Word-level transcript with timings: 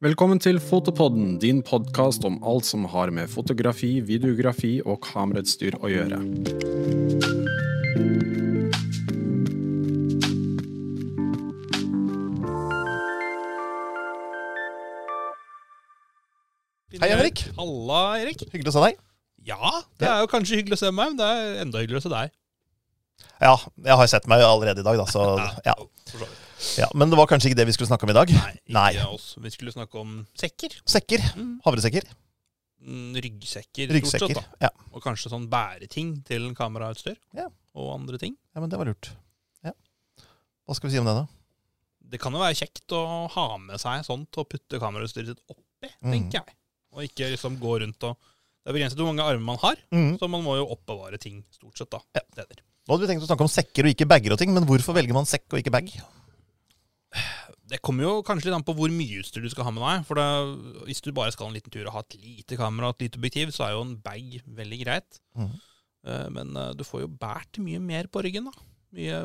Velkommen 0.00 0.38
til 0.40 0.56
Fotopodden, 0.64 1.34
din 1.42 1.58
podkast 1.60 2.22
om 2.24 2.38
alt 2.40 2.64
som 2.64 2.86
har 2.88 3.10
med 3.12 3.28
fotografi, 3.28 3.98
videografi 4.00 4.78
og 4.80 4.96
kamerautstyr 5.04 5.76
å 5.76 5.90
gjøre. 5.92 6.22
Hei, 16.96 17.12
Erik. 17.12 17.44
Halla, 17.60 18.02
Erik. 18.24 18.48
Hyggelig 18.48 18.72
å 18.72 18.78
se 18.78 18.88
deg. 18.88 19.06
Ja, 19.52 19.84
det 20.00 20.08
er 20.08 20.24
jo 20.24 20.32
kanskje 20.32 20.62
hyggelig 20.62 20.80
å 20.80 20.86
se 20.86 20.96
meg, 20.96 21.12
men 21.12 21.20
det 21.20 21.28
er 21.28 21.64
enda 21.66 21.84
hyggeligere 21.84 22.00
å 22.00 22.08
se 22.08 22.16
deg. 22.16 22.38
Ja, 23.36 23.56
jeg 23.84 24.00
har 24.00 24.16
sett 24.16 24.32
meg 24.32 24.48
allerede 24.48 24.80
i 24.80 24.94
dag, 24.94 25.04
da, 25.04 25.10
så 25.12 25.34
ja. 25.68 25.76
Ja. 26.78 26.88
Men 26.94 27.10
det 27.10 27.16
var 27.18 27.26
kanskje 27.30 27.50
ikke 27.50 27.60
det 27.60 27.66
vi 27.70 27.74
skulle 27.76 27.88
snakke 27.90 28.04
om 28.08 28.12
i 28.12 28.16
dag? 28.16 28.32
Nei, 28.34 28.52
ikke 28.58 28.74
Nei. 28.76 28.90
oss. 29.06 29.34
Vi 29.40 29.50
skulle 29.54 29.72
snakke 29.74 29.98
om 30.00 30.26
sekker. 30.38 30.76
Sekker. 30.84 31.24
Mm. 31.36 31.54
Havresekker. 31.64 32.04
Mm, 32.80 33.14
Ryggsekker, 33.20 33.90
Ryggsekker. 33.92 34.24
stort 34.24 34.36
sett. 34.38 34.60
da. 34.60 34.68
Ja. 34.68 34.70
Og 34.96 35.02
kanskje 35.04 35.28
sånn 35.32 35.48
bæreting 35.52 36.14
til 36.24 36.46
kamerautstyr. 36.56 37.16
Ja. 37.36 37.48
Og 37.76 37.92
andre 37.98 38.18
ting. 38.18 38.36
ja, 38.54 38.60
men 38.60 38.70
det 38.72 38.78
var 38.80 38.88
lurt. 38.88 39.10
Ja. 39.64 39.72
Hva 40.66 40.74
skal 40.78 40.88
vi 40.88 40.94
si 40.96 41.00
om 41.02 41.04
det, 41.10 41.14
da? 41.18 41.26
Det 42.10 42.18
kan 42.20 42.32
jo 42.34 42.40
være 42.42 42.56
kjekt 42.58 42.90
å 42.96 43.28
ha 43.30 43.44
med 43.58 43.78
seg 43.78 44.02
sånt 44.08 44.34
og 44.40 44.48
putte 44.50 44.80
kamerautstyret 44.82 45.34
sitt 45.34 45.42
oppi, 45.48 45.90
Mm. 46.02 46.10
tenker 46.12 46.40
jeg. 46.40 46.56
Og 46.92 47.04
ikke 47.06 47.30
liksom 47.30 47.58
gå 47.60 47.80
rundt 47.80 48.02
og 48.04 48.16
Det 48.62 48.74
er 48.74 48.76
begrenset 48.76 48.98
hvor 49.00 49.06
mange 49.08 49.24
armer 49.24 49.40
man 49.40 49.56
har, 49.62 49.76
Mm. 49.90 50.18
så 50.20 50.28
man 50.28 50.42
må 50.44 50.54
jo 50.58 50.66
oppbevare 50.68 51.18
ting 51.18 51.42
stort 51.50 51.78
sett, 51.78 51.88
da. 51.90 51.98
Ja. 52.14 52.20
Steder. 52.34 52.60
Nå 52.86 52.92
hadde 52.92 53.06
vi 53.06 53.14
tenkt 53.14 53.24
å 53.24 53.26
snakke 53.30 53.40
om 53.40 53.48
sekker 53.48 53.84
og 53.88 53.94
ikke 53.94 54.06
bager 54.06 54.32
og 54.32 54.38
ting, 54.38 54.52
men 54.52 54.66
hvorfor 54.66 54.92
velger 54.92 55.14
man 55.14 55.24
sekk 55.24 55.46
og 55.54 55.60
ikke 55.62 55.72
bag? 55.72 55.88
Det 57.70 57.78
kommer 57.86 58.02
jo 58.02 58.12
kanskje 58.26 58.48
litt 58.50 58.56
an 58.56 58.64
på 58.66 58.74
hvor 58.74 58.90
mye 58.90 59.20
utstyr 59.22 59.44
du 59.44 59.50
skal 59.52 59.68
ha 59.68 59.70
med 59.74 59.84
deg. 59.84 60.06
For 60.08 60.18
det, 60.18 60.26
hvis 60.88 61.02
du 61.06 61.12
bare 61.14 61.30
skal 61.34 61.46
en 61.50 61.54
liten 61.54 61.70
tur 61.70 61.86
og 61.86 61.94
ha 61.94 62.02
et 62.02 62.16
lite 62.18 62.56
kamera 62.58 62.88
og 62.90 62.96
et 62.98 63.04
lite 63.06 63.20
objektiv, 63.20 63.52
så 63.54 63.68
er 63.68 63.76
jo 63.76 63.84
en 63.86 63.96
bag 64.02 64.40
veldig 64.58 64.78
greit. 64.84 65.20
Mm. 65.38 65.52
Uh, 66.06 66.26
Men 66.34 66.56
uh, 66.56 66.72
du 66.74 66.82
får 66.88 67.04
jo 67.04 67.10
båret 67.22 67.60
mye 67.62 67.78
mer 67.78 68.08
på 68.10 68.22
ryggen. 68.26 68.48
da. 68.50 68.66
Mye 68.96 69.20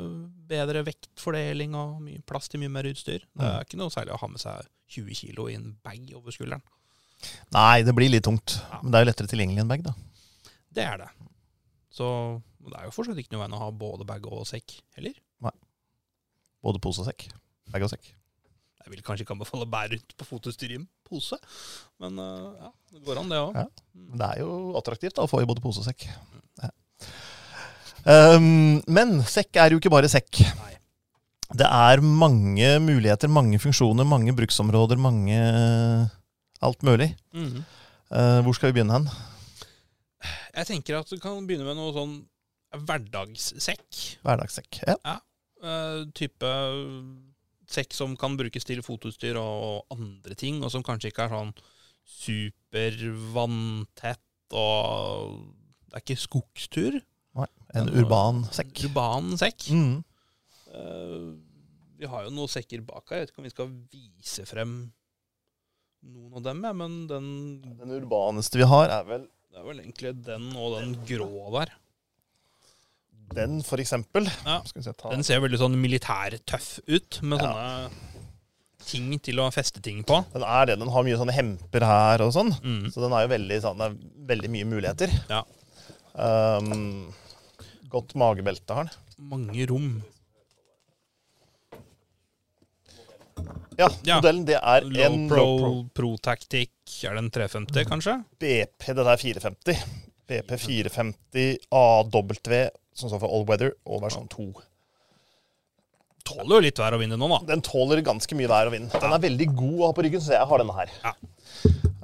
bedre 0.52 0.84
vektfordeling 0.86 1.74
og 1.80 1.98
mye 2.06 2.22
plass 2.30 2.48
til 2.52 2.62
mye 2.62 2.70
mer 2.70 2.86
utstyr. 2.92 3.24
Det 3.26 3.42
Mhm. 3.42 3.50
er 3.50 3.64
ikke 3.66 3.80
noe 3.82 3.90
særlig 3.90 4.14
å 4.14 4.20
ha 4.22 4.28
med 4.30 4.40
seg 4.44 4.68
20 4.94 5.16
kilo 5.18 5.48
i 5.50 5.56
en 5.58 5.72
bag 5.84 6.12
over 6.14 6.30
skulderen. 6.36 6.62
Nei, 7.56 7.82
det 7.82 7.96
blir 7.98 8.12
litt 8.14 8.24
tungt. 8.28 8.60
Ja. 8.70 8.80
Men 8.84 8.92
det 8.92 9.00
er 9.00 9.06
jo 9.06 9.10
lettere 9.12 9.32
tilgjengelig 9.32 9.64
enn 9.64 9.72
bag, 9.72 9.84
da. 9.88 9.94
Det 10.76 10.84
er 10.86 10.98
det. 11.02 11.10
Så 11.90 12.06
det 12.62 12.78
er 12.78 12.86
jo 12.86 12.92
fortsatt 12.94 13.18
ikke 13.18 13.32
noe 13.34 13.42
veien 13.48 13.56
å 13.58 13.64
ha 13.64 13.72
både 13.72 14.06
bag 14.06 14.28
og 14.30 14.46
sekk 14.46 14.78
heller. 15.00 15.16
Nei. 15.42 15.52
Både 16.62 16.82
pose 16.84 17.02
og 17.02 17.08
sekk. 17.10 17.30
Bag 17.74 17.82
og 17.88 17.90
sekk. 17.90 18.12
Jeg 18.86 18.94
vil 18.94 19.02
kanskje 19.06 19.26
ikke 19.26 19.34
anbefale 19.34 19.66
å 19.66 19.70
bære 19.72 19.96
rundt 19.96 20.14
på 20.20 20.28
fotoutstyr 20.30 20.76
i 20.76 20.78
en 20.78 20.86
pose, 21.08 21.40
men 22.04 22.20
eh, 22.22 22.50
ja, 22.62 22.70
det 22.94 23.02
går 23.08 23.22
an, 23.22 23.32
det 23.32 23.40
òg. 23.42 23.58
Ja. 23.58 23.66
Det 24.22 24.28
er 24.28 24.42
jo 24.44 24.50
attraktivt 24.78 25.18
da, 25.18 25.26
å 25.26 25.32
få 25.32 25.42
i 25.42 25.48
både 25.50 25.64
pose 25.64 25.82
og 25.82 25.88
sekk. 25.88 26.06
Ja. 26.62 26.70
Um, 28.06 28.84
men 28.86 29.18
sekk 29.26 29.58
er 29.58 29.74
jo 29.74 29.82
ikke 29.82 29.94
bare 29.94 30.12
sekk. 30.12 30.44
Nei. 30.62 30.76
Det 31.58 31.66
er 31.66 32.02
mange 32.06 32.70
muligheter, 32.84 33.32
mange 33.32 33.58
funksjoner, 33.62 34.06
mange 34.06 34.34
bruksområder, 34.38 35.02
mange 35.02 35.42
Alt 36.66 36.86
mulig. 36.88 37.12
Mhm. 37.36 37.66
uh, 38.16 38.40
hvor 38.46 38.56
skal 38.56 38.72
vi 38.72 38.78
begynne 38.80 38.96
hen? 38.96 39.10
Jeg 40.56 40.70
tenker 40.70 41.02
at 41.02 41.10
du 41.12 41.20
kan 41.22 41.44
begynne 41.46 41.68
med 41.68 41.78
noe 41.78 41.92
sånn 41.94 42.16
hverdagssekk. 42.86 44.20
Hverdagssekk. 44.26 44.80
Ja. 44.88 45.20
Eh, 45.66 46.02
type 46.14 46.50
sekk 47.72 47.96
som 47.96 48.16
kan 48.20 48.38
brukes 48.40 48.68
til 48.68 48.82
fotoutstyr 48.86 49.40
og 49.42 49.86
andre 49.94 50.38
ting, 50.38 50.62
og 50.64 50.72
som 50.74 50.86
kanskje 50.86 51.12
ikke 51.12 51.28
er 51.28 51.36
sånn 51.36 51.54
super 52.06 52.98
vanntett 53.34 54.22
og 54.56 55.40
Det 55.90 55.98
er 55.98 56.04
ikke 56.04 56.22
skogstur. 56.22 56.98
Nei, 57.40 57.48
en 57.80 57.90
urban 57.98 58.44
sekk. 58.54 58.84
Urban 58.90 59.32
sekk. 59.40 59.70
Mm. 59.72 59.96
Uh, 60.70 61.32
vi 61.96 62.10
har 62.12 62.26
jo 62.26 62.34
noen 62.36 62.52
sekker 62.52 62.84
bak 62.86 63.10
her. 63.10 63.24
Jeg 63.24 63.26
vet 63.26 63.34
ikke 63.34 63.42
om 63.42 63.48
vi 63.48 63.54
skal 63.54 63.72
vise 63.96 64.46
frem 64.50 64.76
noen 66.06 66.36
av 66.38 66.44
dem, 66.46 66.62
men 66.78 66.98
den, 67.10 67.30
Den 67.80 67.96
urbaneste 67.96 68.60
vi 68.60 68.68
har, 68.70 68.92
er 68.92 69.08
vel 69.08 69.26
det 69.56 69.62
er 69.62 69.68
vel 69.70 69.78
egentlig 69.80 70.10
den 70.28 70.50
og 70.60 70.74
den 70.76 70.90
grå 71.08 71.30
der. 71.56 71.70
Den, 73.34 73.62
for 73.66 73.82
eksempel. 73.82 74.28
Ja. 74.46 74.62
Se, 74.70 74.94
Den 75.10 75.24
ser 75.26 75.42
veldig 75.44 75.60
sånn 75.60 75.78
militærtøff 75.82 76.80
ut, 76.88 77.22
med 77.24 77.42
Ja. 77.42 77.50
sånne 77.50 77.90
ting 78.86 79.20
til 79.20 79.40
å 79.42 79.50
feste 79.54 79.82
ting 79.82 80.04
på. 80.04 80.20
Den 80.34 80.44
er 80.44 80.66
det. 80.70 80.80
Den 80.80 80.90
har 80.94 81.04
mye 81.04 81.18
sånne 81.18 81.34
hemper 81.34 81.82
her 81.82 82.22
og 82.22 82.34
sånn. 82.36 82.52
Mm. 82.62 82.92
Så 82.94 83.02
den 83.02 83.14
er 83.18 83.26
jo 83.26 83.34
veldig 83.34 83.62
sånn 83.64 83.82
er 83.82 83.96
veldig 84.30 84.50
mye 84.54 84.66
muligheter. 84.70 85.10
Ja. 85.30 85.44
Um, 86.16 87.14
godt 87.90 88.14
magebelte 88.16 88.78
har 88.78 88.86
den. 88.86 88.94
Mange 89.32 89.66
rom. 89.72 90.04
Ja, 93.76 93.90
modellen 94.08 94.46
det 94.48 94.56
er 94.62 94.86
Low 94.88 95.02
en 95.04 95.28
Pro, 95.28 95.36
Low 95.36 95.58
Pro 95.60 95.72
Pro 95.98 96.12
Tactic, 96.24 96.72
er 97.04 97.18
det 97.18 97.24
en 97.26 97.32
350, 97.34 97.88
kanskje? 97.90 98.14
BP. 98.40 98.94
Det 98.96 99.04
er 99.04 99.20
450. 99.20 99.82
BP 100.30 100.54
450 100.62 101.58
AW, 101.76 102.32
som 102.96 103.12
står 103.12 103.22
for 103.22 103.32
All 103.32 103.46
Weather, 103.50 103.76
og 103.86 104.02
versjon 104.06 104.30
2. 104.32 104.48
Tåler 106.26 106.56
jo 106.56 106.62
litt 106.66 106.80
vær 106.82 106.96
og 106.98 107.04
vind 107.04 107.14
nå, 107.14 107.28
da. 107.30 107.40
Den 107.52 107.62
tåler 107.66 108.02
ganske 108.06 108.38
mye 108.38 108.50
vær 108.50 108.72
og 108.72 108.74
vind. 108.74 108.90
Den 108.90 109.14
er 109.14 109.22
veldig 109.28 109.48
god 109.54 109.76
å 109.78 109.90
ha 109.90 109.96
på 109.98 110.06
ryggen, 110.08 110.24
så 110.26 110.34
jeg 110.34 110.50
har 110.50 110.62
denne 110.64 110.78
her. 110.80 110.94
Ja. 111.04 111.12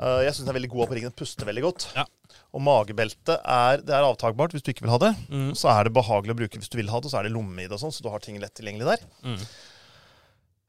Uh, 0.01 0.19
jeg 0.25 0.33
syns 0.33 0.43
den 0.43 0.51
er 0.53 0.57
veldig 0.59 0.69
god 0.73 0.81
å 0.81 0.83
ha 0.83 0.89
på 0.91 0.97
ryggen. 0.97 1.13
Den 1.13 1.17
puster 1.23 1.49
veldig 1.49 1.63
godt. 1.65 1.87
Ja. 1.97 2.05
Og 2.51 2.61
magebeltet 2.65 3.33
er, 3.39 3.81
det 3.81 3.95
er 3.95 4.05
avtagbart 4.05 4.53
hvis 4.53 4.65
du 4.65 4.69
ikke 4.73 4.85
vil 4.85 4.93
ha 4.93 4.99
det. 5.01 5.11
Mm. 5.31 5.51
Så 5.57 5.71
er 5.73 5.87
det 5.87 5.95
behagelig 5.95 6.35
å 6.35 6.39
bruke 6.43 6.61
hvis 6.61 6.69
du 6.69 6.77
vil 6.77 6.91
ha 6.93 7.01
det, 7.01 7.09
og 7.09 7.15
så 7.15 7.21
er 7.21 7.27
det 7.29 7.33
lomme 7.33 7.63
i 7.63 7.65
det, 7.65 7.73
og 7.77 7.81
sånn, 7.81 7.95
så 7.95 8.05
du 8.05 8.11
har 8.13 8.21
ting 8.21 8.37
lett 8.41 8.53
tilgjengelig 8.59 8.91
der. 8.91 9.07
Mm. 9.25 9.41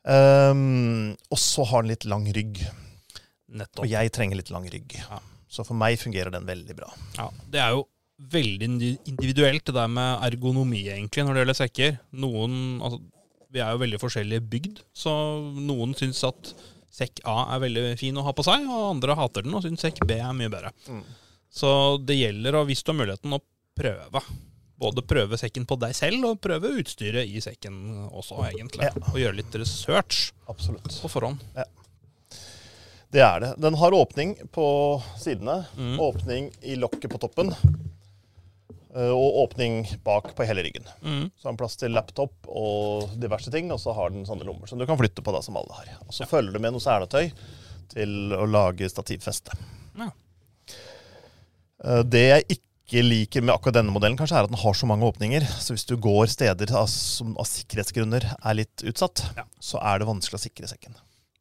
Um, 0.02 1.10
og 1.28 1.38
så 1.38 1.66
har 1.68 1.84
den 1.84 1.92
litt 1.92 2.08
lang 2.08 2.24
rygg. 2.34 2.62
Nettopp. 3.52 3.84
Og 3.84 3.92
jeg 3.92 4.14
trenger 4.16 4.40
litt 4.40 4.52
lang 4.54 4.64
rygg. 4.72 4.96
Ja. 4.96 5.20
Så 5.52 5.66
for 5.68 5.76
meg 5.76 6.00
fungerer 6.00 6.32
den 6.32 6.48
veldig 6.48 6.78
bra. 6.78 6.88
Ja, 7.18 7.28
det 7.52 7.60
er 7.60 7.76
jo 7.76 7.84
veldig 8.30 8.68
individuelt, 9.08 9.64
det 9.66 9.74
der 9.74 9.88
med 9.90 10.22
ergonomi, 10.28 10.84
egentlig, 10.92 11.24
når 11.26 11.34
det 11.34 11.42
gjelder 11.42 11.58
sekker. 11.58 11.98
Noen 12.22 12.54
Altså, 12.82 13.00
vi 13.52 13.60
er 13.60 13.72
jo 13.74 13.82
veldig 13.82 14.00
forskjellig 14.00 14.38
bygd, 14.48 14.78
så 14.96 15.12
noen 15.58 15.92
syns 15.98 16.22
at 16.24 16.52
sekk 16.92 17.20
A 17.28 17.54
er 17.54 17.60
veldig 17.64 17.98
fin 18.00 18.16
å 18.16 18.24
ha 18.24 18.32
på 18.36 18.44
seg, 18.44 18.64
og 18.68 18.90
andre 18.94 19.16
hater 19.18 19.42
den 19.44 19.54
og 19.58 19.64
syns 19.64 19.80
sekk 19.84 20.00
B 20.08 20.16
er 20.20 20.32
mye 20.36 20.48
bedre. 20.52 20.72
Mm. 20.88 21.02
Så 21.52 21.98
det 22.06 22.16
gjelder, 22.16 22.56
og 22.60 22.66
hvis 22.70 22.82
du 22.82 22.92
har 22.92 22.98
muligheten, 23.02 23.32
å 23.36 23.40
prøve. 23.76 24.22
Både 24.82 25.04
prøve 25.06 25.36
sekken 25.38 25.66
på 25.68 25.76
deg 25.78 25.92
selv, 25.94 26.24
og 26.30 26.40
prøve 26.42 26.72
utstyret 26.80 27.28
i 27.28 27.40
sekken 27.44 27.76
også, 28.08 28.40
egentlig. 28.48 28.88
Ja. 28.88 28.96
Og 29.12 29.20
gjøre 29.20 29.36
litt 29.38 29.54
research 29.60 30.32
Absolutt. 30.48 30.88
på 31.02 31.10
forhånd. 31.12 31.44
Det 33.12 33.20
er 33.20 33.40
det. 33.44 33.50
Den 33.60 33.76
har 33.76 33.92
åpning 33.92 34.34
på 34.52 34.66
sidene, 35.20 35.66
Mm. 35.76 35.98
åpning 36.00 36.50
i 36.64 36.74
lokket 36.80 37.10
på 37.12 37.20
toppen, 37.20 37.52
og 38.92 39.38
åpning 39.46 39.86
bak 40.04 40.34
på 40.36 40.44
hele 40.44 40.62
ryggen. 40.66 40.84
Mm. 41.00 41.30
Så 41.38 41.46
har 41.48 41.52
den 41.54 41.60
plass 41.62 41.76
til 41.80 41.94
laptop 41.96 42.34
og 42.48 43.14
diverse 43.22 43.50
ting, 43.54 43.70
og 43.72 43.80
så 43.80 43.94
har 43.96 44.10
den 44.12 44.26
sånne 44.28 44.44
lommer 44.44 44.68
som 44.68 44.78
du 44.78 44.84
kan 44.88 44.98
flytte 45.00 45.24
på, 45.24 45.32
da, 45.32 45.40
som 45.44 45.56
alle 45.56 45.72
har. 45.78 45.94
Og 46.06 46.12
så 46.12 46.26
følger 46.28 46.52
du 46.52 46.60
med 46.60 46.74
noe 46.76 46.84
sernetøy 46.84 47.30
til 47.92 48.34
å 48.36 48.44
lage 48.48 48.88
stativfeste. 48.92 49.56
Ja. 49.98 50.10
Eh, 51.84 52.02
Det 52.04 52.22
jeg 52.28 52.46
ikke 52.58 53.02
liker 53.06 53.44
med 53.44 53.54
akkurat 53.54 53.78
denne 53.78 53.92
modellen, 53.94 54.18
kanskje 54.20 54.36
er 54.36 54.44
at 54.46 54.52
den 54.52 54.60
har 54.60 54.74
så 54.76 54.86
mange 54.88 55.06
åpninger. 55.08 55.44
Så 55.62 55.72
hvis 55.76 55.86
du 55.88 55.96
går 55.96 56.28
steder 56.28 56.72
som 56.92 57.34
av 57.40 57.48
sikkerhetsgrunner 57.48 58.26
er 58.36 58.54
litt 58.58 58.84
utsatt, 58.84 59.24
Ja. 59.36 59.44
så 59.60 59.80
er 59.80 59.98
det 59.98 60.08
vanskelig 60.08 60.36
å 60.40 60.44
sikre 60.44 60.68
sekken. 60.68 60.94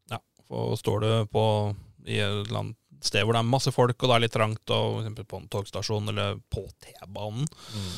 Ja, 0.09 0.19
for 0.47 0.75
står 0.79 1.01
du 1.01 1.25
på 1.27 1.75
i 2.07 2.17
et 2.19 2.47
eller 2.47 2.59
annet 2.63 2.77
sted 3.01 3.23
hvor 3.25 3.33
det 3.33 3.41
er 3.41 3.49
masse 3.49 3.71
folk, 3.73 3.95
og 3.97 4.09
det 4.11 4.15
er 4.15 4.23
litt 4.25 4.35
trangt, 4.35 4.71
og 4.73 4.99
eksempel 5.01 5.25
på 5.29 5.39
en 5.41 5.47
togstasjon 5.51 6.11
eller 6.13 6.35
på 6.53 6.63
T-banen, 6.83 7.47
mm. 7.49 7.89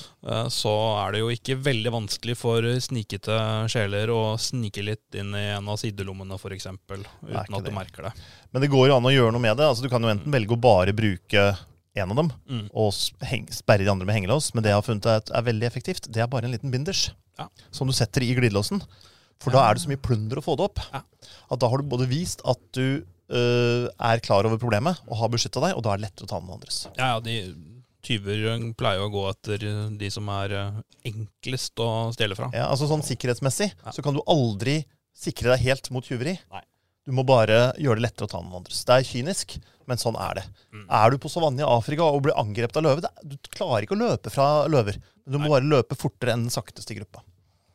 så 0.53 0.73
er 1.01 1.11
det 1.15 1.21
jo 1.23 1.31
ikke 1.33 1.57
veldig 1.65 1.91
vanskelig 1.93 2.35
for 2.39 2.67
snikete 2.85 3.35
sjeler 3.71 4.11
å 4.13 4.21
snike 4.39 4.85
litt 4.85 5.19
inn 5.19 5.35
i 5.35 5.43
en 5.57 5.67
av 5.69 5.77
sidelommene, 5.81 6.39
f.eks., 6.39 6.69
uten 6.71 7.05
at 7.33 7.51
du 7.51 7.69
det. 7.69 7.75
merker 7.75 8.09
det. 8.09 8.13
Men 8.51 8.63
det 8.65 8.71
går 8.71 8.89
jo 8.89 8.97
an 8.97 9.09
å 9.09 9.13
gjøre 9.13 9.35
noe 9.35 9.43
med 9.43 9.57
det. 9.59 9.67
Altså, 9.67 9.83
du 9.85 9.91
kan 9.91 10.03
jo 10.03 10.11
enten 10.13 10.33
velge 10.33 10.55
å 10.55 10.61
bare 10.61 10.95
bruke 10.95 11.45
en 11.93 12.09
av 12.09 12.17
dem 12.17 12.31
Mm. 12.49 12.67
og 12.73 12.93
heng, 13.27 13.47
sperre 13.53 13.83
de 13.85 13.91
andre 13.91 14.05
med 14.07 14.15
hengelås, 14.15 14.51
men 14.55 14.63
det 14.65 14.71
jeg 14.71 14.79
har 14.79 14.85
funnet 14.87 15.05
er, 15.05 15.21
er 15.29 15.45
veldig 15.45 15.67
effektivt. 15.67 16.07
Det 16.09 16.23
er 16.23 16.27
bare 16.31 16.47
en 16.47 16.55
liten 16.55 16.71
binders 16.73 17.11
Ja. 17.37 17.47
som 17.71 17.87
du 17.87 17.93
setter 17.93 18.23
i 18.23 18.33
glidelåsen. 18.33 18.81
For 19.43 19.51
da 19.51 19.65
er 19.67 19.75
det 19.75 19.83
så 19.83 19.89
mye 19.91 19.99
plunder 20.01 20.39
å 20.39 20.43
få 20.45 20.55
det 20.55 20.63
opp. 20.69 20.79
Ja. 20.93 21.01
At 21.51 21.59
da 21.59 21.67
har 21.67 21.77
du 21.81 21.83
både 21.83 22.07
vist 22.07 22.41
at 22.47 22.61
du 22.71 23.03
øh, 23.29 23.87
er 23.87 24.23
klar 24.25 24.45
over 24.49 24.59
problemet 24.61 24.99
og 25.07 25.17
har 25.21 25.31
beskytta 25.33 25.63
deg, 25.63 25.77
og 25.77 25.83
da 25.85 25.93
er 25.93 26.01
det 26.01 26.07
lettere 26.09 26.27
å 26.27 26.31
ta 26.33 26.39
med 26.41 26.49
noen 26.49 26.59
andres. 26.59 26.81
Ja, 26.97 27.13
ja, 27.15 27.19
de 27.23 27.37
tyver 28.03 28.43
pleier 28.75 28.99
jo 28.99 29.07
å 29.07 29.13
gå 29.13 29.23
etter 29.29 29.63
de 29.99 30.09
som 30.11 30.27
er 30.33 30.55
eh, 30.59 30.81
enklest 31.07 31.79
å 31.79 31.89
stjele 32.15 32.35
fra. 32.35 32.49
Ja, 32.55 32.67
altså 32.71 32.89
sånn 32.89 33.05
Sikkerhetsmessig 33.05 33.71
Ja. 33.71 33.93
så 33.95 34.03
kan 34.03 34.17
du 34.17 34.21
aldri 34.27 34.81
sikre 35.15 35.53
deg 35.53 35.63
helt 35.69 35.89
mot 35.93 36.05
tyveri. 36.05 36.35
Nei. 36.51 36.63
Du 37.03 37.11
må 37.15 37.25
bare 37.27 37.73
gjøre 37.79 37.99
det 37.99 38.05
lettere 38.05 38.27
å 38.27 38.31
ta 38.31 38.39
noen 38.41 38.61
andres. 38.61 38.83
Det 38.87 38.95
er 38.95 39.07
kynisk, 39.07 39.57
men 39.91 39.99
sånn 39.99 40.15
er 40.19 40.39
det. 40.39 40.43
Mm. 40.71 40.85
Er 40.99 41.11
du 41.11 41.17
på 41.19 41.31
savannen 41.31 41.59
i 41.59 41.67
Afrika 41.67 42.05
og 42.07 42.21
blir 42.23 42.37
angrepet 42.39 42.79
av 42.79 42.85
løve, 42.85 43.09
du 43.27 43.35
klarer 43.51 43.83
ikke 43.83 43.97
å 43.97 44.03
løpe 44.03 44.31
fra 44.31 44.47
løver. 44.71 44.99
Du 45.27 45.35
må 45.39 45.51
bare 45.51 45.67
løpe 45.67 45.97
fortere 45.99 46.35
enn 46.35 46.45
den 46.47 46.53
sakteste 46.53 46.95
gruppa. 46.95 47.23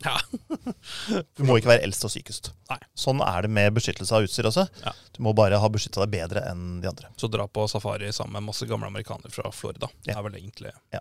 Ja. 0.05 0.15
Du 1.39 1.43
må 1.49 1.57
ikke 1.59 1.71
være 1.73 1.83
eldst 1.87 2.05
og 2.07 2.13
sykest. 2.13 2.51
Nei. 2.71 2.79
Sånn 2.99 3.19
er 3.25 3.43
det 3.47 3.51
med 3.51 3.73
beskyttelse 3.75 4.15
av 4.15 4.27
utstyr 4.27 4.47
også. 4.51 4.67
Ja. 4.85 4.93
Du 5.17 5.23
må 5.27 5.33
bare 5.37 5.59
ha 5.59 5.71
beskytta 5.75 6.05
deg 6.05 6.13
bedre 6.15 6.43
enn 6.51 6.81
de 6.83 6.91
andre. 6.91 7.11
Så 7.19 7.31
dra 7.33 7.47
på 7.51 7.65
safari 7.71 8.11
sammen 8.15 8.37
med 8.39 8.47
masse 8.53 8.69
gamle 8.71 8.87
amerikanere 8.91 9.33
fra 9.35 9.51
Florida. 9.55 9.89
Det 10.07 10.15
er 10.15 10.23
vel 10.27 10.39
egentlig 10.39 10.71
Ja. 10.95 11.01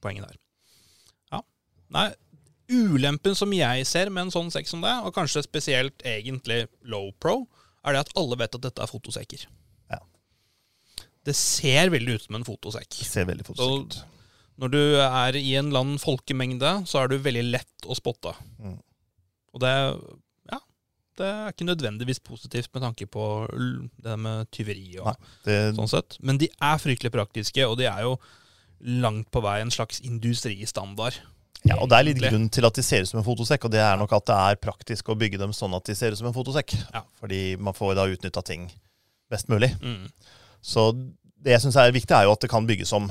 poenget 0.00 0.28
der. 0.30 0.38
Ja. 1.34 1.42
Nei, 1.92 2.06
ulempen 2.72 3.34
som 3.36 3.52
jeg 3.52 3.84
ser 3.86 4.08
med 4.10 4.28
en 4.28 4.34
sånn 4.34 4.50
sekk 4.54 4.70
som 4.70 4.80
det, 4.84 4.94
og 5.04 5.12
kanskje 5.16 5.42
spesielt 5.44 6.00
egentlig 6.08 6.64
low 6.88 7.10
pro, 7.20 7.42
er 7.84 7.92
det 7.98 8.04
at 8.06 8.14
alle 8.16 8.38
vet 8.40 8.54
at 8.56 8.62
dette 8.64 8.80
er 8.84 8.88
fotosekker. 8.90 9.44
Ja. 9.92 9.98
Det 11.26 11.34
ser 11.36 11.90
veldig 11.92 12.16
ut 12.16 12.24
som 12.28 12.38
en 12.40 12.46
fotosekk. 12.48 12.96
Det 13.02 13.08
ser 13.10 13.28
veldig 13.28 13.44
fotosekk 13.50 13.84
ut. 13.84 14.00
Når 14.62 14.70
du 14.70 14.82
er 15.02 15.36
i 15.40 15.56
en 15.58 15.72
annen 15.74 15.98
folkemengde, 15.98 16.70
så 16.86 17.02
er 17.02 17.10
du 17.10 17.16
veldig 17.22 17.48
lett 17.50 17.86
å 17.88 17.96
spotte. 17.98 18.34
Mm. 18.62 18.76
Og 19.52 19.64
det 19.64 19.72
Ja, 20.52 20.60
det 21.18 21.26
er 21.26 21.50
ikke 21.50 21.66
nødvendigvis 21.66 22.22
positivt 22.22 22.70
med 22.74 22.84
tanke 22.86 23.08
på 23.10 23.24
det 24.04 24.14
med 24.22 24.46
tyveri 24.54 25.00
og 25.00 25.10
Nei. 25.10 25.32
Det, 25.48 25.58
sånn 25.78 25.90
sett. 25.90 26.16
Men 26.22 26.38
de 26.38 26.48
er 26.62 26.78
fryktelig 26.78 27.10
praktiske, 27.14 27.66
og 27.66 27.74
de 27.80 27.88
er 27.90 28.04
jo 28.06 28.14
langt 29.02 29.30
på 29.34 29.42
vei 29.42 29.60
en 29.62 29.70
slags 29.70 30.00
industristandard. 30.02 31.18
ja, 31.62 31.76
og 31.78 31.88
det 31.90 31.98
er 31.98 32.06
litt 32.06 32.22
grunn 32.22 32.48
til 32.50 32.66
at 32.66 32.78
de 32.78 32.82
ser 32.82 33.02
ut 33.02 33.10
som 33.10 33.20
en 33.20 33.26
fotosekk, 33.26 33.66
og 33.66 33.74
det 33.74 33.82
er 33.82 33.98
nok 33.98 34.14
at 34.14 34.26
det 34.30 34.38
er 34.46 34.62
praktisk 34.62 35.10
å 35.10 35.18
bygge 35.18 35.38
dem 35.42 35.52
sånn 35.54 35.74
at 35.74 35.86
de 35.86 35.94
ser 35.98 36.14
ut 36.14 36.18
som 36.18 36.30
en 36.30 36.34
fotosekk. 36.34 36.74
Ja. 36.94 37.04
Fordi 37.18 37.42
man 37.58 37.74
får 37.74 37.94
da 37.98 38.06
utnytta 38.10 38.42
ting 38.46 38.70
best 39.30 39.50
mulig. 39.50 39.70
Mm. 39.82 40.06
Så 40.62 40.92
det 41.42 41.56
jeg 41.56 41.64
syns 41.64 41.78
er 41.78 41.94
viktig, 41.94 42.14
er 42.14 42.26
jo 42.26 42.34
at 42.34 42.42
det 42.42 42.50
kan 42.50 42.66
bygges 42.66 42.94
om 42.94 43.10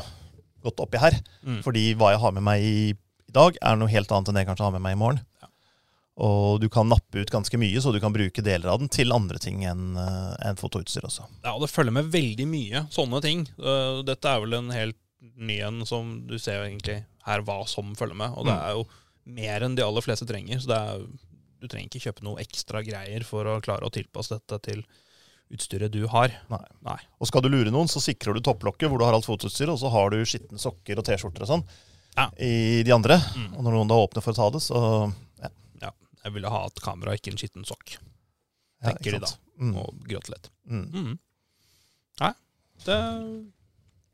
godt 0.63 0.79
oppi 0.85 0.97
her. 1.01 1.17
Mm. 1.45 1.61
Fordi 1.65 1.85
hva 1.99 2.11
jeg 2.13 2.21
har 2.23 2.31
med 2.37 2.43
meg 2.47 2.61
i, 2.63 2.89
i 2.93 3.33
dag, 3.35 3.57
er 3.61 3.75
noe 3.79 3.91
helt 3.91 4.11
annet 4.11 4.29
enn 4.31 4.39
det 4.39 4.43
jeg 4.45 4.49
kanskje 4.51 4.67
har 4.69 4.75
med 4.77 4.83
meg 4.85 4.97
i 4.97 5.01
morgen. 5.01 5.21
Ja. 5.41 5.49
Og 6.21 6.59
du 6.61 6.67
kan 6.69 6.89
nappe 6.91 7.21
ut 7.23 7.31
ganske 7.33 7.57
mye, 7.57 7.79
så 7.81 7.93
du 7.95 7.99
kan 8.03 8.13
bruke 8.13 8.43
deler 8.45 8.69
av 8.73 8.81
den 8.81 8.89
til 8.93 9.13
andre 9.15 9.39
ting 9.41 9.63
enn 9.65 9.95
en 9.97 10.59
fotoutstyr 10.59 11.07
også. 11.07 11.25
Ja, 11.45 11.53
og 11.55 11.63
det 11.63 11.71
følger 11.71 11.95
med 11.95 12.11
veldig 12.13 12.45
mye 12.51 12.83
sånne 12.93 13.21
ting. 13.23 13.45
Uh, 13.57 14.01
Dette 14.05 14.29
er 14.29 14.43
vel 14.43 14.57
en 14.59 14.69
helt 14.75 14.99
ny 15.37 15.59
en 15.65 15.81
som 15.87 16.19
du 16.29 16.35
ser 16.41 16.63
egentlig 16.65 16.99
her 17.25 17.43
hva 17.47 17.61
som 17.69 17.93
følger 17.97 18.17
med. 18.17 18.35
Og 18.37 18.45
det 18.49 18.53
Mm. 18.57 18.63
er 18.65 18.71
jo 18.75 18.87
mer 19.37 19.61
enn 19.65 19.75
de 19.77 19.83
aller 19.85 20.01
fleste 20.01 20.25
trenger. 20.29 20.59
Så 20.59 20.67
det 20.67 20.77
er, 20.77 21.07
du 21.61 21.67
trenger 21.69 21.89
ikke 21.89 22.03
kjøpe 22.09 22.23
noe 22.25 22.41
ekstra 22.41 22.81
greier 22.85 23.23
for 23.23 23.45
å 23.45 23.61
klare 23.61 23.85
å 23.87 23.93
tilpasse 23.93 24.33
dette 24.37 24.59
til 24.67 24.83
utstyret 25.53 25.92
du 25.94 26.06
har. 26.07 26.33
Nei. 26.50 26.62
Nei. 26.88 26.98
Og 27.19 27.27
skal 27.30 27.44
du 27.45 27.50
lure 27.51 27.71
noen, 27.74 27.89
så 27.92 28.01
sikrer 28.03 28.33
du 28.38 28.42
topplokket 28.45 28.89
hvor 28.92 29.01
du 29.01 29.06
har 29.06 29.13
alt 29.18 29.27
fotoutstyret, 29.27 29.74
og 29.74 29.80
så 29.81 29.92
har 29.94 30.09
du 30.13 30.21
skitne 30.25 30.59
sokker 30.62 30.98
og 31.01 31.06
T-skjorter 31.07 31.44
og 31.45 31.51
sånn 31.53 31.65
Ja. 32.18 32.30
i 32.39 32.83
de 32.83 32.92
andre. 32.95 33.18
Mm. 33.36 33.50
Og 33.57 33.63
når 33.65 33.71
noen 33.77 33.88
da 33.92 34.00
åpner 34.01 34.24
for 34.25 34.33
å 34.33 34.39
ta 34.39 34.50
det, 34.56 34.62
så 34.63 34.80
ja, 35.42 35.50
Ja, 35.81 35.92
jeg 36.25 36.33
ville 36.33 36.50
ha 36.50 36.65
et 36.68 36.81
kamera, 36.83 37.13
ikke 37.15 37.31
en 37.33 37.38
skitten 37.42 37.65
sokk. 37.68 37.98
ja, 38.81 38.92
Tenker 38.92 39.12
de 39.18 39.19
da. 39.25 39.31
Mm. 39.62 39.75
Og 39.77 40.03
gråte 40.07 40.33
litt. 40.33 40.50
Mm. 40.69 40.86
Mm. 40.92 41.19
Nei, 42.21 42.33
det 42.86 43.00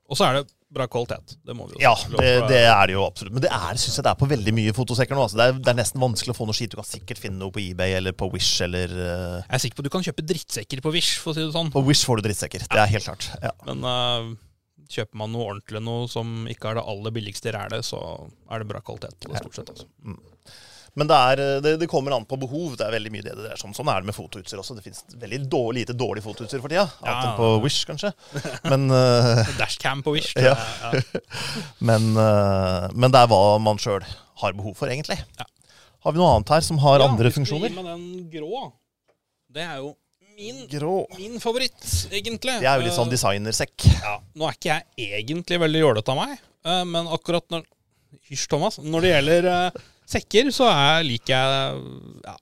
Og 0.09 0.15
så 0.17 0.25
er 0.29 0.33
det 0.41 0.51
bra 0.73 0.87
kvalitet. 0.91 1.37
Det 1.45 1.55
må 1.55 1.67
vi 1.69 1.77
jo 1.77 1.83
Ja, 1.83 1.93
det, 2.11 2.31
det 2.51 2.61
er 2.67 2.89
det 2.89 2.95
jo 2.97 3.03
absolutt. 3.05 3.35
Men 3.37 3.43
det 3.45 3.51
er, 3.53 3.79
synes 3.79 3.99
jeg 3.99 4.05
det 4.07 4.11
er 4.11 4.19
på 4.19 4.29
veldig 4.29 4.53
mye 4.57 4.73
fotosekker 4.75 5.17
nå. 5.17 5.27
Altså. 5.27 5.39
Det, 5.39 5.45
er, 5.47 5.61
det 5.63 5.71
er 5.71 5.77
nesten 5.79 6.03
vanskelig 6.03 6.35
å 6.35 6.37
få 6.37 6.47
noe 6.49 6.57
skit. 6.57 6.73
Du 6.73 6.79
kan 6.79 6.87
sikkert 6.87 7.21
finne 7.23 7.39
noe 7.41 7.53
på 7.55 7.63
eBay 7.63 7.95
eller 7.99 8.15
på 8.17 8.29
Wish 8.33 8.65
eller 8.65 8.91
uh... 8.91 9.37
Jeg 9.45 9.55
er 9.59 9.63
sikker 9.63 9.79
på 9.79 9.85
at 9.85 9.89
du 9.89 9.93
kan 9.95 10.07
kjøpe 10.07 10.27
drittsekker 10.33 10.83
på 10.83 10.93
Wish, 10.95 11.21
for 11.23 11.31
å 11.31 11.37
si 11.37 11.45
det 11.45 11.55
sånn. 11.55 11.71
På 11.75 11.85
Wish 11.87 12.03
får 12.07 12.19
du 12.19 12.27
drittsekker. 12.27 12.67
Det 12.73 12.83
er 12.83 12.93
helt 12.97 13.07
klart. 13.07 13.29
Ja. 13.43 13.53
Men 13.69 13.87
uh, 13.87 14.33
kjøper 14.91 15.23
man 15.23 15.33
noe 15.35 15.51
ordentlig 15.53 15.83
noe 15.87 16.07
som 16.11 16.49
ikke 16.51 16.71
er 16.71 16.81
det 16.81 16.87
aller 16.93 17.15
billigste 17.15 17.53
rælet, 17.55 17.87
så 17.87 18.01
er 18.51 18.63
det 18.63 18.71
bra 18.73 18.83
kvalitet 18.83 19.15
på 19.23 19.31
det, 19.31 19.43
stort 19.43 19.61
sett. 19.61 19.71
Altså. 19.75 19.87
Men 20.97 21.09
det, 21.09 21.17
er, 21.17 21.41
eh, 21.41 21.59
det, 21.61 21.75
det 21.83 21.87
kommer 21.89 22.15
an 22.15 22.25
på 22.25 22.39
behov. 22.41 22.73
Det 22.77 22.87
er 22.87 22.95
veldig 22.95 23.11
mye 23.13 23.25
det 23.25 23.35
det 23.37 23.51
er 23.53 23.59
sånn. 23.61 23.75
Sånn 23.77 23.89
er 23.93 24.01
det 24.01 24.09
med 24.09 24.17
fotoutstyr 24.17 24.61
også. 24.63 24.77
Det 24.79 24.85
finnes 24.85 25.03
veldig 25.21 25.39
dårlig, 25.45 25.83
lite 25.83 25.95
dårlig 25.97 26.23
fotoutstyr 26.25 26.63
for 26.63 26.73
tida. 26.73 26.87
Annet 27.03 27.27
enn 27.27 27.35
på 27.37 27.49
Wish, 27.61 27.83
kanskje. 27.89 28.09
Men, 28.65 28.87
uh, 28.89 29.43
Dashcam 29.59 30.01
på 30.05 30.15
Wish. 30.15 30.33
Ja. 30.41 30.55
ja. 30.57 31.21
men, 31.89 32.09
uh, 32.17 32.87
men 32.97 33.13
det 33.13 33.21
er 33.21 33.29
hva 33.29 33.41
man 33.61 33.77
sjøl 33.81 34.01
har 34.41 34.57
behov 34.57 34.73
for, 34.79 34.89
egentlig. 34.89 35.19
Ja. 35.37 35.45
Har 36.07 36.15
vi 36.15 36.21
noe 36.21 36.31
annet 36.33 36.49
her 36.55 36.65
som 36.65 36.81
har 36.81 37.03
Ja, 37.03 37.11
andre 37.11 37.29
funksjoner? 37.35 37.73
Ja, 37.73 37.83
den 37.91 38.07
grå. 38.33 38.63
Det 39.53 39.65
er 39.67 39.83
jo 39.83 39.93
min, 40.37 40.63
min 41.17 41.37
favoritt, 41.41 41.77
egentlig. 42.09 42.57
Det 42.61 42.69
er 42.69 42.81
jo 42.81 42.87
litt 42.87 42.97
sånn 42.97 43.13
designersekk. 43.13 43.85
Ja, 44.01 44.17
Nå 44.37 44.49
er 44.49 44.57
ikke 44.57 44.73
jeg 44.73 45.11
egentlig 45.19 45.61
veldig 45.61 45.83
jålete 45.83 46.13
av 46.13 46.19
meg, 46.23 46.41
men 46.89 47.09
akkurat 47.13 47.45
når 47.53 47.65
Hysj, 48.29 48.47
Thomas. 48.51 48.77
Når 48.81 49.03
det 49.03 49.13
gjelder 49.13 49.47
sekker, 50.07 50.51
så 50.55 50.69
er, 50.71 51.05
liker 51.07 51.33
jeg 51.33 51.81
ja, 52.25 52.35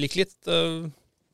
liker 0.00 0.22
litt 0.22 0.50
uh, 0.50 0.86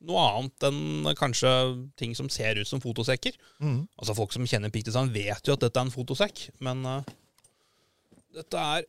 noe 0.06 0.24
annet 0.30 0.66
enn 0.68 1.10
kanskje 1.18 1.52
ting 1.98 2.14
som 2.16 2.30
ser 2.32 2.60
ut 2.60 2.68
som 2.68 2.82
fotosekker. 2.82 3.36
Mm. 3.60 3.84
Altså 3.98 4.16
Folk 4.16 4.34
som 4.34 4.46
kjenner 4.48 4.72
Design, 4.72 5.12
vet 5.14 5.46
jo 5.46 5.56
at 5.56 5.64
dette 5.64 5.80
er 5.80 5.88
en 5.88 5.94
fotosekk, 5.94 6.48
men 6.64 6.84
uh, 6.86 7.00
dette 8.36 8.68
er 8.76 8.86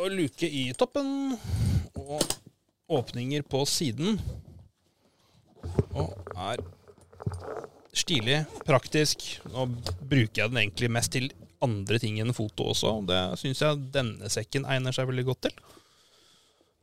å 0.00 0.08
luke 0.08 0.48
i 0.48 0.70
toppen 0.78 1.34
og 2.00 2.22
åpninger 2.92 3.44
på 3.48 3.64
siden. 3.68 4.18
Og 5.92 6.14
er 6.32 6.62
stilig, 7.92 8.42
praktisk. 8.66 9.24
Nå 9.52 9.68
bruker 10.00 10.42
jeg 10.42 10.52
den 10.52 10.62
egentlig 10.64 10.90
mest 10.92 11.12
til 11.14 11.28
andre 11.62 12.00
ting 12.02 12.18
enn 12.20 12.34
foto 12.34 12.72
også. 12.72 12.96
Det 13.06 13.20
syns 13.40 13.62
jeg 13.62 13.84
denne 13.94 14.30
sekken 14.32 14.66
egner 14.68 14.96
seg 14.96 15.08
veldig 15.10 15.26
godt 15.28 15.46
til. 15.48 15.60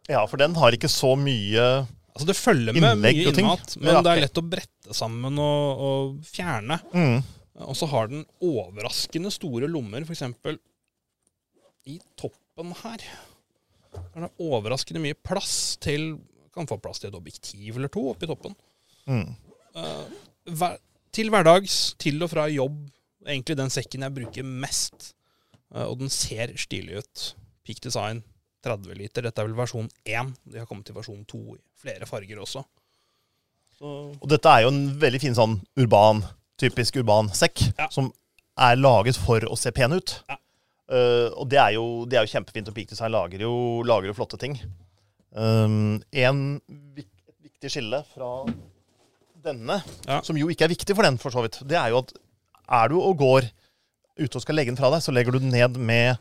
Ja, 0.10 0.24
for 0.28 0.42
den 0.42 0.56
har 0.58 0.74
ikke 0.74 0.90
så 0.92 1.14
mye 1.20 1.66
Altså 2.10 2.26
Det 2.26 2.36
følger 2.36 2.74
med 2.74 2.98
Innlegg 2.98 3.20
mye 3.20 3.34
innmat, 3.34 3.76
men 3.80 3.94
Ja, 3.94 4.00
det 4.04 4.12
er 4.12 4.24
lett 4.26 4.40
å 4.42 4.46
brette 4.56 4.96
sammen 4.98 5.38
og, 5.40 5.84
og 5.86 6.16
fjerne. 6.28 6.80
mm. 6.92 7.20
Og 7.60 7.76
så 7.76 7.90
har 7.92 8.08
den 8.08 8.22
overraskende 8.40 9.28
store 9.36 9.68
lommer, 9.68 10.06
f.eks. 10.08 10.24
i 11.92 11.98
toppen 12.20 12.72
her. 12.86 13.04
Den 14.14 14.24
har 14.26 14.32
overraskende 14.40 15.02
mye 15.04 15.18
plass 15.28 15.76
til 15.84 16.14
Kan 16.56 16.70
få 16.70 16.80
plass 16.82 17.02
til 17.04 17.12
et 17.12 17.18
objektiv 17.20 17.76
eller 17.78 17.92
to 17.92 18.06
oppi 18.14 18.30
toppen. 18.30 18.56
Mm. 19.12 19.36
Eh, 19.76 20.72
til 21.14 21.30
hverdags, 21.30 21.76
til 22.02 22.24
og 22.26 22.32
fra 22.32 22.48
jobb. 22.50 22.80
Egentlig 23.28 23.58
den 23.60 23.70
sekken 23.70 24.08
jeg 24.08 24.16
bruker 24.16 24.48
mest. 24.48 25.12
Eh, 25.76 25.84
og 25.86 26.00
den 26.02 26.10
ser 26.10 26.56
stilig 26.58 27.04
ut. 27.04 27.26
Peak 27.68 27.84
Design 27.86 28.24
30 28.66 28.98
liter. 29.00 29.22
Dette 29.26 29.40
er 29.42 29.48
vel 29.48 29.56
versjon 29.58 29.88
1. 30.06 30.34
De 30.46 30.60
har 30.60 30.68
kommet 30.70 30.86
til 30.90 30.96
versjon 30.98 31.24
2 31.30 31.40
i 31.56 31.60
flere 31.82 32.06
farger 32.10 32.42
også. 32.44 32.64
Så 33.80 33.94
Og 34.20 34.28
dette 34.28 34.52
er 34.52 34.66
jo 34.66 34.72
en 34.74 34.82
veldig 35.00 35.22
fin 35.24 35.36
sånn 35.38 35.60
urban, 35.80 36.24
typisk 36.60 36.98
urban 37.00 37.30
sekk, 37.32 37.62
Ja. 37.78 37.88
som 37.90 38.12
er 38.60 38.76
laget 38.76 39.16
for 39.16 39.40
å 39.48 39.56
se 39.58 39.72
pen 39.72 39.94
ut. 39.96 40.18
Ja. 40.28 40.36
Uh, 40.90 41.30
og 41.38 41.48
det 41.52 41.60
er, 41.62 41.72
jo, 41.78 42.06
det 42.10 42.18
er 42.18 42.26
jo 42.26 42.32
kjempefint, 42.34 42.68
og 42.68 42.74
Peak 42.76 42.90
Design 42.90 43.12
lager 43.14 43.40
jo, 43.46 43.84
lager 43.86 44.10
jo 44.10 44.14
flotte 44.18 44.40
ting. 44.42 44.58
Um, 45.32 46.02
en 46.12 46.60
vik, 46.98 47.08
viktig 47.46 47.70
skille 47.72 48.02
fra 48.16 48.32
denne, 49.46 49.84
Ja. 50.08 50.22
som 50.26 50.36
jo 50.36 50.50
ikke 50.50 50.66
er 50.66 50.74
viktig 50.74 50.96
for 50.98 51.04
den, 51.06 51.18
for 51.22 51.30
så 51.32 51.44
vidt, 51.46 51.62
det 51.70 51.78
er 51.78 51.90
jo 51.94 52.00
at 52.02 52.12
er 52.70 52.90
du 52.90 52.98
og 53.00 53.16
går 53.22 53.48
ute 54.20 54.36
og 54.36 54.42
skal 54.42 54.56
legge 54.58 54.74
den 54.74 54.78
fra 54.82 54.90
deg, 54.92 55.00
så 55.06 55.14
legger 55.14 55.32
du 55.32 55.40
den 55.40 55.54
ned 55.54 55.78
med 55.78 56.18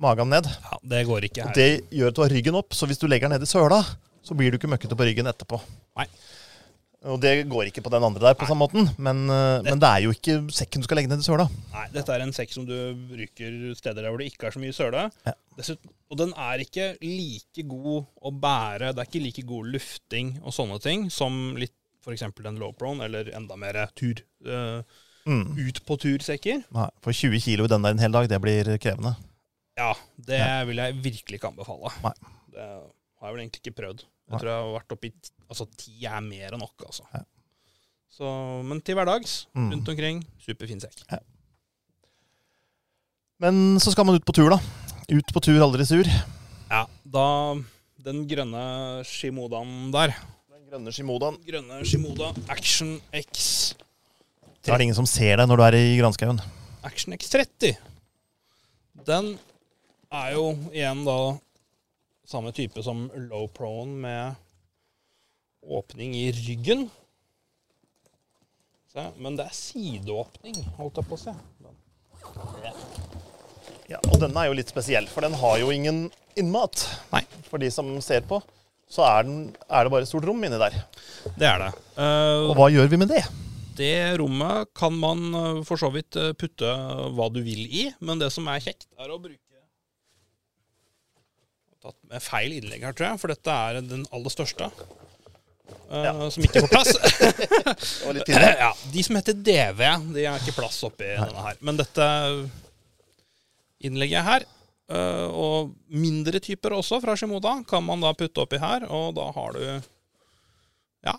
magen 0.00 0.30
ned. 0.32 0.46
ja, 0.46 0.78
det 0.94 1.04
går 1.08 1.28
ikke 1.28 1.46
her. 1.48 1.54
Det 1.56 1.68
gjør 1.94 2.12
at 2.12 2.16
du 2.18 2.22
har 2.24 2.34
ryggen 2.34 2.58
opp, 2.58 2.74
så 2.76 2.86
hvis 2.88 3.00
du 3.00 3.06
legger 3.10 3.28
den 3.28 3.38
ned 3.38 3.46
i 3.46 3.50
søla, 3.50 3.82
så 4.24 4.36
blir 4.36 4.52
du 4.52 4.58
ikke 4.58 4.70
møkkete 4.70 4.96
på 4.98 5.06
ryggen 5.08 5.30
etterpå. 5.30 5.60
Nei. 5.98 6.06
Og 7.08 7.20
det 7.22 7.44
går 7.46 7.68
ikke 7.70 7.82
på 7.86 7.92
den 7.94 8.02
andre 8.02 8.24
der 8.26 8.34
på 8.34 8.46
samme 8.48 8.64
måten, 8.66 8.88
men, 8.98 9.20
eh, 9.30 9.62
men 9.62 9.78
det 9.78 9.86
er 9.88 10.02
jo 10.02 10.10
ikke 10.10 10.40
sekken 10.50 10.82
du 10.82 10.88
skal 10.88 10.98
legge 10.98 11.10
ned 11.12 11.22
i 11.22 11.26
søla. 11.26 11.46
Nei, 11.70 11.84
dette 11.94 12.10
er 12.10 12.24
en 12.24 12.34
sekk 12.34 12.50
som 12.56 12.66
du 12.66 12.74
bruker 13.12 13.58
steder 13.78 14.02
der 14.02 14.10
hvor 14.10 14.18
det 14.18 14.32
ikke 14.32 14.48
er 14.48 14.56
så 14.56 14.62
mye 14.62 14.74
søle. 14.74 15.04
Ja. 15.24 15.34
Dessuten, 15.56 15.92
og 16.10 16.18
den 16.18 16.32
er 16.34 16.64
ikke 16.64 16.88
like 17.04 17.62
god 17.70 18.08
å 18.18 18.32
bære. 18.34 18.90
Det 18.96 19.04
er 19.04 19.10
ikke 19.12 19.22
like 19.22 19.46
god 19.46 19.70
lufting 19.76 20.34
og 20.42 20.54
sånne 20.56 20.80
ting 20.82 21.06
som 21.14 21.54
litt 21.60 21.74
f.eks. 22.02 22.26
den 22.42 22.58
lowprone, 22.58 23.04
eller 23.06 23.30
enda 23.36 23.56
mer 23.58 23.86
tur. 23.94 24.24
Uh, 24.46 24.82
Mm. 25.28 25.58
ut 25.60 25.78
på 25.84 25.96
tur-sekker. 26.00 26.62
Nei, 26.72 26.86
for 27.04 27.12
20 27.12 27.42
kilo 27.44 27.66
i 27.66 27.68
den 27.68 27.82
der 27.84 27.92
en 27.92 27.98
hel 28.00 28.14
dag, 28.14 28.28
det 28.30 28.38
blir 28.40 28.64
krevende. 28.80 29.10
Ja, 29.78 29.92
det 30.26 30.38
Ja. 30.40 30.64
vil 30.66 30.76
jeg 30.82 30.94
virkelig 31.04 31.38
ikke 31.38 31.50
anbefale. 31.52 31.90
Nei. 32.02 32.12
Det 32.52 32.64
har 32.66 33.28
jeg 33.28 33.34
vel 33.36 33.42
egentlig 33.44 33.62
ikke 33.62 33.76
prøvd. 33.78 34.00
Jeg 34.02 34.32
Nei. 34.34 34.38
tror 34.42 34.50
jeg 34.50 34.62
har 34.64 34.72
vært 34.80 34.94
oppi 34.98 35.12
Altså, 35.48 35.64
ti 35.80 36.04
er 36.04 36.20
mer 36.20 36.52
enn 36.52 36.60
nok, 36.60 36.74
altså. 36.84 37.06
Ja. 37.14 37.22
Så, 38.12 38.26
men 38.68 38.82
til 38.84 38.96
hverdags, 38.98 39.46
Mm. 39.56 39.70
rundt 39.72 39.88
omkring, 39.88 40.18
superfin 40.44 40.80
sekk. 40.82 41.06
Men 43.40 43.78
så 43.80 43.92
skal 43.94 44.04
man 44.04 44.18
ut 44.18 44.24
på 44.26 44.34
tur, 44.34 44.50
da. 44.50 44.58
Ut 45.14 45.32
på 45.32 45.40
tur, 45.40 45.60
aldri 45.62 45.86
sur. 45.88 46.04
Ja, 46.68 46.82
da 47.06 47.26
Den 48.04 48.26
grønne 48.28 49.04
Shimodaen 49.08 49.90
der 49.94 50.12
Den 50.50 50.66
Grønne 50.68 50.92
Shimodaen. 50.92 51.38
Grønne 51.46 51.80
Shimoda 51.88 52.28
Action 52.52 53.00
X. 53.14 53.74
Da 54.62 54.74
er 54.74 54.78
det 54.78 54.84
ingen 54.88 54.98
som 54.98 55.06
ser 55.08 55.36
deg 55.40 55.48
når 55.48 55.56
du 55.56 55.62
er 55.64 55.76
i 55.78 55.96
granskauen. 55.98 56.40
Action 56.84 57.14
X30. 57.16 57.76
Den 59.06 59.38
er 60.14 60.34
jo 60.36 60.52
igjen 60.72 61.04
da 61.06 61.18
samme 62.28 62.52
type 62.56 62.82
som 62.84 63.06
low 63.28 63.48
prone 63.52 63.96
med 64.04 64.34
åpning 65.68 66.14
i 66.16 66.28
ryggen. 66.32 66.86
Se, 68.92 69.04
men 69.20 69.36
det 69.36 69.48
er 69.48 69.56
sideåpning, 69.56 70.60
holdt 70.78 71.00
jeg 71.00 71.08
på 71.08 71.16
å 71.16 71.22
si. 71.22 71.34
Ja, 73.88 74.00
og 74.10 74.20
denne 74.20 74.42
er 74.42 74.50
jo 74.50 74.56
litt 74.58 74.72
spesiell, 74.72 75.08
for 75.08 75.24
den 75.24 75.36
har 75.40 75.58
jo 75.60 75.72
ingen 75.72 76.06
innmat. 76.38 76.84
Nei. 77.12 77.24
For 77.48 77.60
de 77.60 77.70
som 77.72 77.90
ser 78.04 78.24
på, 78.28 78.40
så 78.88 79.04
er, 79.08 79.28
den, 79.28 79.42
er 79.68 79.84
det 79.84 79.92
bare 79.92 80.04
et 80.04 80.10
stort 80.10 80.26
rom 80.28 80.40
inni 80.44 80.60
der. 80.60 80.76
Det 81.36 81.48
er 81.48 81.62
det. 81.64 81.70
Uh, 81.96 82.48
Og 82.50 82.56
hva 82.60 82.68
gjør 82.72 82.88
vi 82.92 83.00
med 83.00 83.12
det? 83.12 83.22
det 83.78 84.18
rommet 84.18 84.72
kan 84.74 84.94
man 84.98 85.20
eh, 85.38 85.58
for 85.62 85.78
så 85.78 85.86
vidt 85.94 86.16
eh, 86.18 86.32
putte 86.34 86.66
hva 87.14 87.28
du 87.30 87.38
vil 87.46 87.60
i, 87.62 87.84
men 88.02 88.18
det 88.18 88.32
som 88.34 88.48
er 88.50 88.58
kjekt, 88.64 88.88
er 88.98 89.12
å 89.14 89.20
bruke 89.22 89.47
Tatt 91.88 91.96
med 92.12 92.20
feil 92.24 92.52
innlegg 92.58 92.82
her, 92.84 92.92
tror 92.96 93.06
jeg, 93.14 93.20
for 93.22 93.32
dette 93.32 93.58
er 93.68 93.78
den 93.80 94.02
aller 94.12 94.32
største. 94.34 94.68
eh, 95.88 96.04
Ja. 96.04 96.12
Som 96.30 96.44
ikke 96.44 96.60
får 96.66 96.72
plass. 96.74 96.92
Ja, 98.62 98.72
de 98.92 99.02
som 99.06 99.16
heter 99.16 99.32
DV, 99.36 99.82
de 100.14 100.24
har 100.28 100.38
ikke 100.42 100.56
plass 100.58 100.82
oppi 100.84 101.08
denne 101.14 101.44
her. 101.48 101.56
Men 101.64 101.80
dette 101.80 102.08
innlegget 103.88 104.24
her, 104.26 104.44
uh, 104.92 105.28
og 105.30 105.72
mindre 105.88 106.40
typer 106.42 106.74
også 106.76 106.98
fra 107.04 107.14
Shimoda, 107.16 107.60
kan 107.68 107.84
man 107.86 108.02
da 108.04 108.12
putte 108.18 108.42
oppi 108.44 108.58
her, 108.60 108.84
og 108.90 109.14
da 109.18 109.28
har 109.36 109.54
du 109.56 109.62
Ja. 111.06 111.14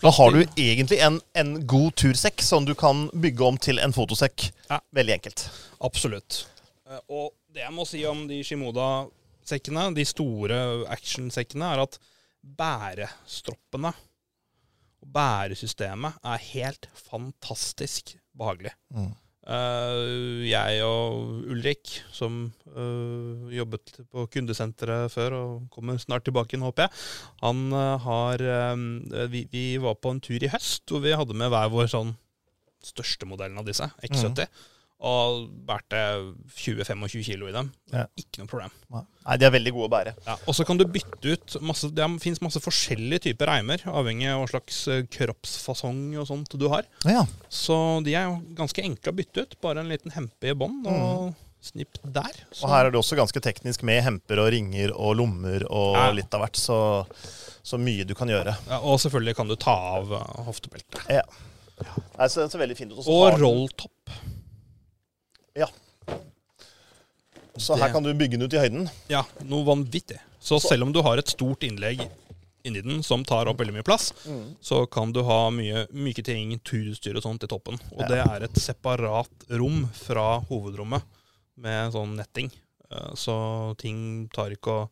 Da 0.00 0.10
har 0.16 0.32
du 0.32 0.40
egentlig 0.56 0.98
en, 1.04 1.20
en 1.36 1.50
god 1.68 1.92
tursekk 2.00 2.40
som 2.42 2.64
du 2.64 2.72
kan 2.74 3.08
bygge 3.12 3.44
om 3.44 3.58
til 3.60 3.78
en 3.84 3.92
fotosekk. 3.92 4.48
Ja. 4.70 4.78
Veldig 4.96 5.12
enkelt. 5.18 5.44
Absolutt. 5.84 6.46
Uh, 6.88 6.98
Og 7.08 7.26
det 7.52 7.66
jeg 7.66 7.74
må 7.74 7.84
si 7.86 8.00
om 8.06 8.24
de 8.30 8.40
Shimoda-sekkene, 9.40 9.94
de 9.94 10.04
store 10.04 10.60
actionsekkene, 10.90 11.72
er 11.72 11.82
at 11.82 11.98
bærestroppene 12.40 13.92
og 15.00 15.08
bæresystemet 15.12 16.20
er 16.24 16.38
helt 16.52 16.88
fantastisk 16.94 18.16
behagelig. 18.36 18.72
Mm. 18.90 19.12
Uh, 19.50 20.44
jeg 20.44 20.82
og 20.84 21.46
Ulrik, 21.50 22.02
som 22.12 22.52
uh, 22.76 23.48
jobbet 23.50 24.06
på 24.12 24.26
kundesenteret 24.30 25.10
før 25.10 25.32
og 25.32 25.70
kommer 25.72 25.96
snart 25.98 26.24
tilbake 26.24 26.54
igjen, 26.54 26.66
håper 26.68 26.86
jeg, 26.86 26.90
han 27.40 27.72
uh, 27.72 27.96
har 27.98 28.44
vi, 29.32 29.46
vi 29.50 29.78
var 29.80 29.96
på 29.96 30.12
en 30.12 30.20
tur 30.20 30.38
i 30.38 30.52
høst 30.52 30.84
hvor 30.90 31.00
vi 31.00 31.16
hadde 31.16 31.34
med 31.34 31.50
hver 31.50 31.72
vår 31.72 31.88
sånn 31.90 32.12
største 32.84 33.26
modellen 33.26 33.58
av 33.58 33.66
disse, 33.66 33.88
X70. 34.04 34.46
Og 35.00 35.46
bærte 35.64 35.96
20-25 36.60 37.22
kilo 37.24 37.48
i 37.48 37.54
dem. 37.54 37.70
Ja. 37.92 38.02
Ikke 38.20 38.42
noe 38.42 38.50
problem. 38.50 38.72
Nei, 38.92 39.36
de 39.40 39.46
er 39.48 39.52
veldig 39.54 39.72
gode 39.72 39.88
å 39.88 39.92
bære. 39.94 40.12
Ja, 40.26 40.34
og 40.44 40.56
så 40.58 40.66
kan 40.68 40.76
du 40.80 40.84
bytte 40.84 41.32
ut 41.36 41.56
masse, 41.64 41.88
Det 41.96 42.08
fins 42.20 42.40
masse 42.44 42.60
forskjellige 42.60 43.22
typer 43.30 43.48
reimer, 43.48 43.80
avhengig 43.88 44.28
av 44.28 44.42
hva 44.42 44.50
slags 44.52 44.80
eh, 44.92 45.02
kroppsfasong 45.08 46.02
og 46.20 46.26
sånt 46.28 46.52
du 46.60 46.66
har. 46.68 46.84
Ja, 47.08 47.24
Så 47.48 47.76
de 48.04 48.12
er 48.14 48.28
jo 48.28 48.40
ganske 48.58 48.84
enkle 48.84 49.12
å 49.14 49.16
bytte 49.16 49.46
ut. 49.46 49.56
Bare 49.64 49.80
en 49.80 49.88
liten 49.88 50.12
hempe 50.12 50.52
i 50.52 50.56
bånd. 50.56 50.84
og 50.86 51.32
snipp 51.60 51.98
der. 52.04 52.32
Så, 52.52 52.64
Og 52.64 52.70
her 52.72 52.86
er 52.86 52.90
det 52.90 52.96
også 53.00 53.16
ganske 53.18 53.40
teknisk 53.44 53.82
med 53.84 54.02
hemper 54.02 54.38
og 54.40 54.50
ringer 54.52 54.94
og 54.96 55.16
lommer 55.18 55.64
og 55.68 55.96
Ja. 55.96 56.10
litt 56.16 56.32
av 56.32 56.40
hvert. 56.40 56.56
Så, 56.56 57.06
så 57.62 57.76
mye 57.80 58.04
du 58.08 58.14
kan 58.14 58.28
gjøre. 58.28 58.56
ja, 58.68 58.78
og 58.80 58.98
selvfølgelig 59.00 59.36
kan 59.36 59.48
du 59.48 59.56
ta 59.56 59.74
av 60.00 60.08
hoftebeltet. 60.46 61.04
Ja. 61.12 61.22
Så 62.28 62.42
det 62.44 62.50
ser 62.52 62.60
veldig 62.60 62.76
fint 62.76 62.92
Også 62.92 63.08
Og 63.08 63.38
rolltopp. 63.40 64.10
Ja. 65.58 65.66
Så 67.60 67.76
her 67.76 67.92
kan 67.92 68.02
du 68.06 68.12
bygge 68.14 68.38
den 68.38 68.46
ut 68.46 68.54
i 68.56 68.60
høyden. 68.62 68.86
Ja, 69.10 69.24
noe 69.44 69.66
vanvittig. 69.66 70.20
Så 70.40 70.56
selv 70.62 70.86
om 70.86 70.92
du 70.94 71.02
har 71.04 71.20
et 71.20 71.28
stort 71.28 71.64
innlegg 71.66 72.00
inni 72.64 72.82
den 72.84 73.02
som 73.04 73.22
tar 73.24 73.48
opp 73.48 73.60
veldig 73.60 73.74
mye 73.78 73.84
plass, 73.86 74.10
så 74.64 74.82
kan 74.92 75.12
du 75.16 75.22
ha 75.26 75.42
mye 75.52 75.86
myke 75.96 76.24
ting, 76.24 76.54
turutstyr 76.64 77.16
og 77.16 77.24
sånt 77.24 77.44
i 77.44 77.48
toppen. 77.50 77.78
Og 77.96 78.00
Ja. 78.04 78.08
det 78.08 78.18
er 78.26 78.42
et 78.44 78.54
separat 78.60 79.28
rom 79.50 79.86
fra 79.96 80.40
hovedrommet 80.48 81.02
med 81.56 81.92
sånn 81.92 82.16
netting. 82.16 82.50
Eh, 82.90 83.14
Så 83.14 83.76
ting 83.78 84.28
tar 84.32 84.50
ikke 84.50 84.70
å 84.84 84.88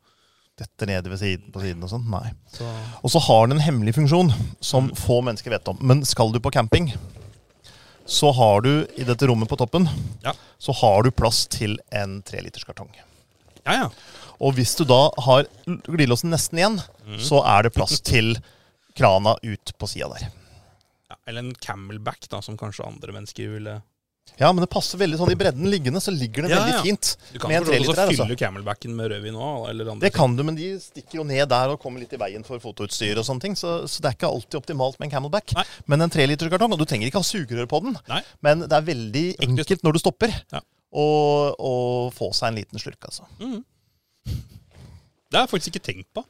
Dette 0.59 0.87
nede 0.87 1.07
ved 1.09 1.21
siden, 1.21 1.53
på 1.53 1.61
siden 1.63 1.85
og 1.85 1.89
sånn. 1.89 2.11
Nei. 2.11 2.33
så, 2.51 2.65
Og 3.05 3.11
så 3.11 3.21
har 3.21 3.47
den 3.47 3.59
en 3.59 3.63
hemmelig 3.63 3.95
funksjon 3.95 4.29
Mm. 4.33 4.57
som 4.61 4.91
få 4.91 5.23
mennesker 5.23 5.51
vet 5.51 5.69
om. 5.69 5.79
Men 5.81 6.05
skal 6.05 6.33
du 6.33 6.41
på 6.41 6.51
camping, 6.51 6.93
så 8.09 8.31
har 8.33 8.63
du 8.65 8.71
i 8.97 9.05
dette 9.05 9.27
rommet 9.29 9.49
på 9.51 9.59
toppen 9.61 9.85
Ja. 10.25 10.33
så 10.59 10.73
har 10.81 11.03
du 11.05 11.11
plass 11.13 11.43
til 11.53 11.77
en 11.93 12.23
treliterskartong. 12.25 12.89
Ja, 13.67 13.73
ja. 13.83 13.91
Og 14.41 14.55
hvis 14.57 14.73
du 14.79 14.85
da 14.89 15.11
har 15.27 15.45
glidelåsen 15.67 16.31
nesten 16.33 16.59
igjen, 16.63 16.81
Mm. 17.09 17.19
så 17.25 17.39
er 17.45 17.63
det 17.65 17.75
plass 17.75 18.01
til 18.05 18.35
krana 18.97 19.37
ut 19.43 19.73
på 19.79 19.89
sida 19.89 20.09
der. 20.13 20.31
ja. 21.11 21.17
Eller 21.27 21.41
en 21.45 21.55
camelback, 21.55 22.29
da, 22.29 22.41
som 22.41 22.57
kanskje 22.57 22.87
andre 22.87 23.13
mennesker 23.13 23.49
ville 23.53 23.83
Ja, 24.39 24.51
men 24.53 24.63
det 24.63 24.69
passer 24.71 25.01
veldig 25.01 25.19
sånn 25.19 25.33
i 25.33 25.37
bredden 25.39 25.67
liggende, 25.73 26.01
så 26.05 26.13
ligger 26.15 26.45
det 26.47 26.51
Ja, 26.53 26.59
veldig 26.61 26.75
ja. 26.77 26.83
fint. 26.85 27.11
Du 27.33 27.39
kan 27.43 27.51
treliter 27.51 27.81
også 27.81 28.05
altså. 28.05 28.27
fylle 28.27 28.37
camelbacken 28.39 28.95
med 28.99 29.11
rødvin 29.13 29.39
òg, 29.39 30.01
Det 30.05 30.13
kan 30.15 30.37
du, 30.37 30.43
men 30.47 30.55
de 30.59 30.69
stikker 30.83 31.19
jo 31.21 31.25
ned 31.25 31.49
der 31.49 31.73
og 31.75 31.81
kommer 31.83 32.01
litt 32.05 32.13
i 32.13 32.21
veien 32.21 32.45
for 32.47 32.61
fotoutstyr 32.63 33.19
og 33.19 33.27
sånne 33.27 33.41
ting. 33.41 33.57
Så, 33.59 33.87
så 33.89 34.03
det 34.05 34.13
er 34.13 34.19
ikke 34.19 34.31
alltid 34.31 34.61
optimalt 34.61 34.99
med 35.01 35.09
en 35.09 35.15
camelback. 35.17 35.55
Nei. 35.59 35.65
Men 35.87 36.03
en 36.07 36.11
treliterskartong, 36.15 36.73
og 36.77 36.79
du 36.79 36.85
trenger 36.85 37.09
ikke 37.11 37.23
ha 37.23 37.27
sugerør 37.27 37.67
på 37.71 37.83
den, 37.87 37.97
Nei. 38.09 38.23
men 38.45 38.67
det 38.67 38.73
er 38.79 38.87
veldig 38.93 39.27
enkelt 39.49 39.83
når 39.83 39.99
du 39.99 40.03
stopper 40.05 40.35
Ja. 40.53 40.61
å, 40.93 41.07
å 41.59 41.75
få 42.15 42.31
seg 42.37 42.53
en 42.53 42.61
liten 42.61 42.79
slurk, 42.79 43.01
altså. 43.11 43.27
Mm. 43.41 43.65
Det 45.29 45.37
har 45.37 45.45
jeg 45.45 45.51
faktisk 45.53 45.75
ikke 45.75 45.85
tenkt 45.91 46.09
på. 46.17 46.23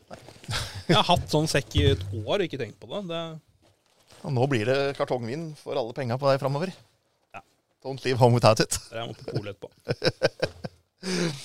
Jeg 0.89 0.97
har 0.97 1.07
hatt 1.07 1.29
sånn 1.31 1.47
sekk 1.51 1.77
i 1.79 1.85
et 1.93 2.01
år 2.25 2.41
og 2.41 2.47
ikke 2.49 2.59
tenkt 2.59 2.81
på 2.83 2.89
det. 2.91 3.05
det 3.13 3.21
Og 4.27 4.33
nå 4.35 4.47
blir 4.51 4.67
det 4.67 4.97
kartongvin 4.99 5.53
for 5.61 5.79
alle 5.79 5.95
penga 5.95 6.17
på 6.19 6.27
deg 6.33 6.41
framover. 6.43 6.73
Don't 7.85 8.03
leave 8.05 8.19
home 8.19 8.35
without 8.35 8.61
it. 8.61 8.79
Det 8.91 8.97
er 8.97 9.05
jeg 9.05 9.13
måtte 9.13 9.25
på 9.29 9.37
polet 9.39 9.55
etterpå. 9.55 9.69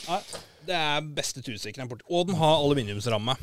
Nei, 0.09 0.21
det 0.67 0.77
er 0.77 1.09
beste 1.15 1.43
tursekken 1.45 1.81
jeg 1.83 1.85
har 1.85 1.91
borti. 1.91 2.07
Og 2.09 2.29
den 2.29 2.39
har 2.39 2.55
aluminiumsramme. 2.63 3.35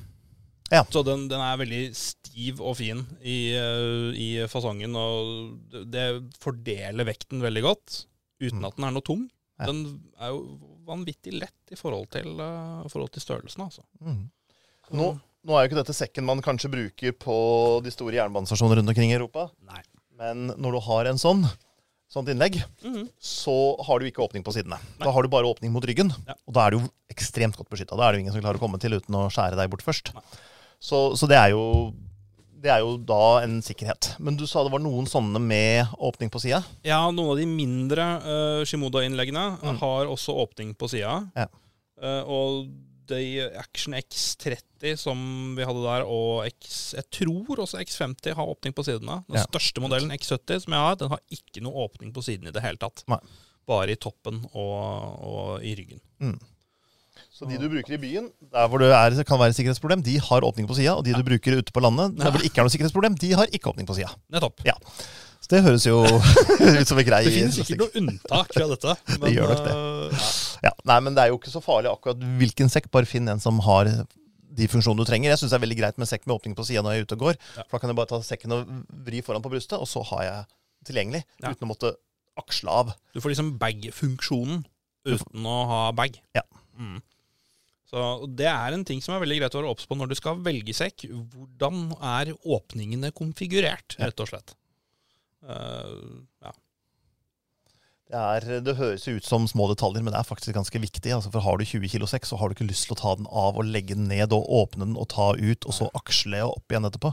Ja. 0.71 0.85
Så 0.91 1.03
den, 1.07 1.25
den 1.31 1.43
er 1.43 1.59
veldig 1.59 1.81
stiv 1.99 2.61
og 2.63 2.77
fin 2.79 3.01
i, 3.27 3.39
eh, 3.59 4.11
i 4.15 4.29
fasongen, 4.51 4.95
og 4.95 5.59
det- 5.73 5.87
det 5.91 6.05
fordeler 6.39 7.07
vekten 7.09 7.43
veldig 7.43 7.63
godt, 7.65 8.05
uten 8.41 8.65
at 8.65 8.77
den 8.77 8.85
er 8.87 8.93
noe 8.95 9.03
tung. 9.07 9.25
Ja. 9.59 9.67
Den 9.67 9.81
er 10.21 10.31
jo 10.31 10.59
vanvittig 10.87 11.35
lett 11.39 11.71
i 11.75 11.77
forhold 11.77 12.09
til, 12.11 12.29
uh, 12.41 12.87
forhold 12.89 13.11
til 13.13 13.21
størrelsen, 13.23 13.63
altså. 13.67 13.83
Mm. 14.01 14.31
Nå, 14.93 15.21
nå 15.45 15.53
er 15.55 15.67
jo 15.67 15.69
ikke 15.69 15.83
dette 15.85 15.95
sekken 15.95 16.25
man 16.25 16.41
kanskje 16.41 16.71
bruker 16.71 17.13
på 17.13 17.83
de 17.85 17.91
store 17.91 18.15
jernbanestasjonene 18.17 18.79
rundt 18.81 18.89
omkring 18.95 19.11
i 19.13 19.19
Europa. 19.19 19.51
Nei. 19.63 19.83
Men 20.17 20.49
når 20.57 20.73
du 20.73 20.81
har 20.81 21.07
en 21.07 21.19
sånn, 21.21 21.45
sånt 22.11 22.29
innlegg, 22.29 22.57
Mhm. 22.83 23.09
så 23.21 23.77
har 23.87 23.99
du 24.01 24.07
ikke 24.11 24.25
åpning 24.27 24.43
på 24.43 24.53
sidene. 24.53 24.79
Da 24.99 25.11
har 25.13 25.23
du 25.23 25.29
bare 25.29 25.47
åpning 25.47 25.71
mot 25.73 25.85
ryggen, 25.85 26.11
Ja. 26.27 26.35
og 26.47 26.55
da 26.55 26.67
er 26.67 26.71
du 26.71 26.79
jo 26.81 26.89
ekstremt 27.11 27.57
godt 27.57 27.71
beskytta. 27.71 27.97
Da 27.97 28.09
er 28.09 28.13
det 28.13 28.19
jo 28.19 28.25
ingen 28.27 28.33
som 28.33 28.43
klarer 28.43 28.59
å 28.59 28.65
komme 28.65 28.81
til 28.81 28.93
uten 28.99 29.15
å 29.15 29.29
skjære 29.31 29.57
deg 29.57 29.71
bort 29.71 29.83
først. 29.83 30.11
Så, 30.81 31.15
så 31.17 31.29
det, 31.29 31.37
er 31.37 31.51
jo, 31.51 31.93
det 32.61 32.71
er 32.71 32.81
jo 32.81 32.97
da 32.99 33.39
en 33.45 33.61
sikkerhet. 33.63 34.17
Men 34.19 34.35
du 34.37 34.47
sa 34.47 34.63
det 34.65 34.73
var 34.73 34.81
noen 34.81 35.07
sånne 35.07 35.39
med 35.41 35.87
åpning 36.01 36.31
på 36.31 36.41
sida? 36.41 36.65
Ja, 36.83 37.11
noen 37.11 37.31
av 37.31 37.37
de 37.37 37.47
mindre 37.47 38.09
uh, 38.25 38.65
Shimoda-innleggene 38.65 39.61
Mm. 39.63 39.79
har 39.79 40.07
også 40.07 40.35
åpning 40.35 40.75
på 40.77 40.89
sida. 40.91 41.31
Ja. 41.37 41.47
Uh, 42.03 42.25
og 42.27 42.69
Action 43.61 43.95
X30 43.99 44.95
som 45.01 45.19
vi 45.59 45.65
hadde 45.67 45.83
der, 45.85 46.05
og 46.09 46.47
X 46.49 46.95
Jeg 46.97 47.05
tror 47.11 47.63
også 47.67 47.81
X50 47.83 48.35
har 48.39 48.47
åpning 48.53 48.75
på 48.77 48.85
sidene. 48.87 49.21
Den 49.29 49.37
Ja. 49.41 49.45
største 49.49 49.81
modellen, 49.83 50.11
X70, 50.15 50.61
som 50.65 50.73
jeg 50.77 50.81
har, 50.81 50.95
den 50.97 51.11
har 51.11 51.21
ikke 51.31 51.63
noe 51.65 51.87
åpning 51.89 52.13
på 52.15 52.23
siden 52.23 52.49
i 52.49 52.55
det 52.55 52.63
hele 52.63 52.77
tatt. 52.81 53.05
Nei. 53.09 53.19
Bare 53.69 53.91
i 53.93 53.97
toppen 54.01 54.41
og, 54.55 55.21
og 55.23 55.63
i 55.63 55.75
ryggen. 55.79 56.01
Så 57.31 57.47
de 57.49 57.57
du 57.61 57.69
bruker 57.73 57.95
i 57.95 58.01
byen, 58.01 58.31
der 58.53 58.69
hvor 58.69 58.79
det 58.83 58.91
er, 58.93 59.23
kan 59.25 59.39
være 59.41 59.55
sikkerhetsproblem, 59.57 60.03
de 60.05 60.19
har 60.21 60.45
åpning 60.45 60.67
på 60.69 60.75
sida. 60.77 60.95
Og 60.97 61.05
de 61.05 61.13
du 61.15 61.23
bruker 61.25 61.59
ute 61.61 61.73
på 61.73 61.81
landet, 61.81 62.17
der 62.19 62.31
hvor 62.31 62.41
det 62.41 62.49
ikke 62.51 62.61
er 62.61 62.67
noe 62.69 62.73
sikkerhetsproblem, 62.75 63.17
de 63.21 63.33
har 63.39 63.47
ikke 63.53 63.71
åpning 63.73 63.87
på 63.89 63.95
sida. 63.97 64.11
Nettopp. 64.33 64.61
Ja. 64.67 64.75
Så 65.41 65.49
det 65.55 65.63
høres 65.65 65.87
jo 65.89 65.99
ut 66.81 66.89
som 66.91 66.99
en 67.01 67.07
grei 67.09 67.23
Det 67.25 67.33
finnes 67.35 67.57
sikkert 67.57 67.81
noe 67.81 67.95
unntak 68.03 68.53
fra 68.55 68.67
dette. 68.71 68.95
Men, 69.23 69.33
gjør 69.35 69.53
nok 69.55 69.63
det. 69.65 69.75
eh, 69.75 70.25
ja. 70.61 70.71
Ja, 70.71 70.73
Nei, 70.91 70.99
men 71.07 71.15
det 71.17 71.23
er 71.25 71.31
jo 71.33 71.39
ikke 71.41 71.53
så 71.53 71.63
farlig 71.65 71.89
akkurat 71.89 72.21
hvilken 72.41 72.69
sekk. 72.73 72.91
Bare 72.93 73.09
finn 73.09 73.29
en 73.33 73.41
som 73.41 73.57
har 73.65 73.89
de 73.89 74.67
funksjonene 74.69 75.01
du 75.07 75.09
trenger. 75.09 75.31
Jeg 75.33 75.41
syns 75.41 75.55
det 75.55 75.57
er 75.61 75.63
veldig 75.65 75.79
greit 75.79 76.01
med 76.03 76.09
sekk 76.11 76.27
med 76.29 76.35
åpning 76.37 76.57
på 76.59 76.67
sida 76.69 76.83
når 76.85 76.93
jeg 76.99 77.01
er 77.01 77.07
ute 77.09 77.17
og 77.17 77.23
går. 77.25 77.39
Ja. 77.57 77.65
For 77.65 77.79
da 77.79 77.81
kan 77.85 77.93
jeg 77.95 77.99
bare 78.03 78.11
ta 78.11 78.19
sekken 78.27 78.53
og 78.57 78.75
vri 79.07 79.23
foran 79.25 79.45
på 79.45 79.53
brystet, 79.53 79.79
og 79.81 79.89
så 79.89 80.03
har 80.11 80.25
jeg 80.27 80.43
tilgjengelig. 80.91 81.23
Ja. 81.41 81.55
Uten 81.55 81.65
å 81.65 81.71
måtte 81.71 81.95
aksle 82.41 82.75
av. 82.83 82.93
Du 83.17 83.23
får 83.25 83.33
liksom 83.33 83.55
bag-funksjonen 83.63 84.61
uten 85.09 85.49
å 85.49 85.57
ha 85.71 85.81
bag. 85.97 86.21
Ja. 86.37 86.45
Mm. 86.77 86.99
Så 87.91 88.05
Det 88.37 88.47
er 88.53 88.77
en 88.77 88.85
ting 88.87 89.01
som 89.03 89.17
er 89.17 89.25
veldig 89.25 89.41
greit 89.41 89.57
å 89.57 89.63
være 89.63 89.73
obs 89.73 89.89
på 89.89 89.97
når 89.99 90.13
du 90.13 90.17
skal 90.19 90.43
velge 90.45 90.77
sekk. 90.77 91.09
Hvordan 91.33 91.87
er 92.05 92.35
åpningene 92.45 93.11
konfigurert, 93.17 93.97
rett 94.03 94.21
og 94.23 94.29
slett. 94.35 94.55
Eh, 95.43 95.95
ja. 96.45 96.53
Det, 98.11 98.19
er, 98.19 98.47
det 98.67 98.75
høres 98.75 99.05
ut 99.07 99.23
som 99.25 99.45
små 99.47 99.69
detaljer, 99.71 100.03
men 100.03 100.11
det 100.13 100.19
er 100.19 100.27
faktisk 100.27 100.57
ganske 100.57 100.81
viktig. 100.83 101.13
Altså, 101.15 101.31
for 101.31 101.45
Har 101.47 101.61
du 101.61 101.65
20 101.65 101.87
kilo 101.93 102.09
sekk, 102.11 102.27
så 102.27 102.37
har 102.41 102.51
du 102.51 102.57
ikke 102.57 102.67
lyst 102.67 102.89
til 102.89 102.97
å 102.97 103.01
ta 103.01 103.13
den 103.21 103.29
av 103.31 103.61
og 103.61 103.69
legge 103.71 103.95
den 103.95 104.09
ned 104.11 104.33
og 104.35 104.49
åpne 104.51 104.89
den 104.89 104.97
og 104.99 105.07
ta 105.13 105.29
ut, 105.39 105.63
og 105.69 105.77
så 105.77 105.87
aksle 105.95 106.43
og 106.49 106.57
opp 106.59 106.75
igjen 106.75 106.89
etterpå. 106.91 107.13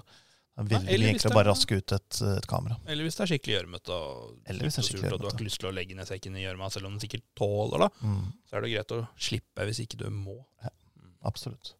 Det 0.57 0.73
er 0.73 0.87
veldig 0.87 1.09
enklere 1.11 1.29
å 1.29 1.37
bare 1.37 1.51
raske 1.51 1.75
ut 1.77 1.93
et, 1.93 2.17
et 2.33 2.45
kamera. 2.49 2.79
Eller 2.89 3.05
hvis 3.05 3.13
det 3.19 3.27
er 3.27 3.29
skikkelig 3.29 3.53
gjørmete 3.59 3.93
og, 3.93 4.31
Eller 4.49 4.65
hvis 4.65 4.73
det 4.73 4.81
er 4.81 4.87
surt, 4.87 4.95
skikkelig 4.95 5.11
og 5.13 5.19
du 5.21 5.27
har 5.27 5.35
ikke 5.35 5.45
lyst 5.45 5.61
til 5.61 5.69
å 5.69 5.73
legge 5.77 5.97
ned 5.99 6.09
sekken 6.09 6.33
i 6.39 6.41
gjørma, 6.47 6.69
selv 6.73 6.89
om 6.89 6.95
den 6.95 7.03
sikkert 7.03 7.25
tåler 7.37 7.83
det, 7.85 7.89
Mm, 8.01 8.23
så 8.49 8.57
er 8.57 8.65
det 8.65 8.71
greit 8.73 8.93
å 8.97 9.01
slippe 9.27 9.67
hvis 9.69 9.83
ikke 9.85 9.99
du 10.01 10.07
må. 10.09 10.39
absolutt. 11.21 11.75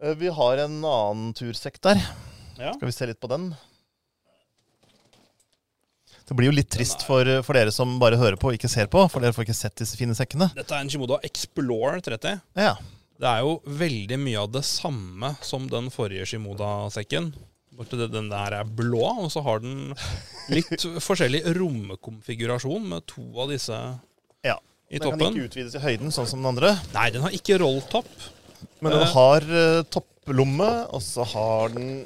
Eh, 0.00 0.14
Vi 0.16 0.32
har 0.32 0.64
en 0.64 0.78
annen 0.80 1.34
tursekk 1.36 1.76
der. 1.84 2.00
Ja. 2.56 2.72
Skal 2.72 2.88
vi 2.88 2.96
se 2.96 3.06
litt 3.12 3.20
på 3.20 3.28
den? 3.28 3.50
Det 6.28 6.36
blir 6.36 6.50
jo 6.50 6.56
litt 6.58 6.68
trist 6.70 7.02
for, 7.08 7.24
for 7.46 7.56
dere 7.56 7.72
som 7.72 7.96
bare 8.02 8.18
hører 8.20 8.36
på 8.40 8.50
og 8.50 8.58
ikke 8.58 8.68
ser 8.68 8.88
på, 8.92 9.00
for 9.08 9.24
dere 9.24 9.32
får 9.36 9.46
ikke 9.46 9.56
sett 9.56 9.78
disse 9.80 9.96
fine 9.96 10.12
sekkene. 10.16 10.50
Dette 10.56 10.76
er 10.76 10.84
en 10.84 10.90
Shimoda 10.92 11.16
Explorer 11.24 12.02
30. 12.04 12.42
Ja, 12.60 12.74
Det 13.18 13.26
er 13.30 13.40
jo 13.46 13.54
veldig 13.80 14.18
mye 14.20 14.42
av 14.44 14.50
det 14.54 14.62
samme 14.68 15.32
som 15.42 15.64
den 15.72 15.88
forrige 15.94 16.26
Shimoda-sekken. 16.28 17.32
Den 17.78 18.28
der 18.28 18.56
er 18.58 18.64
blå, 18.66 19.04
og 19.22 19.28
så 19.30 19.40
har 19.46 19.60
den 19.62 19.92
litt 20.50 20.82
forskjellig 21.08 21.44
romkonfigurasjon 21.56 22.88
med 22.90 23.06
to 23.08 23.24
av 23.38 23.52
disse 23.54 23.76
ja. 24.44 24.56
i 24.90 24.98
Den 24.98 25.14
kan 25.14 25.30
ikke 25.30 25.46
utvides 25.48 25.76
i 25.78 25.82
høyden, 25.84 26.10
sånn 26.14 26.26
som 26.26 26.42
den 26.42 26.50
andre. 26.50 26.74
Nei, 26.96 27.08
den 27.14 27.22
har 27.24 27.34
ikke 27.36 27.60
rolltopp. 27.62 28.10
Men 28.82 28.92
den 28.96 29.04
Eh. 29.06 29.12
har 29.14 29.46
uh, 29.46 29.82
topplomme, 29.94 30.70
og 30.92 31.02
så 31.02 31.24
har 31.32 31.70
den 31.74 32.02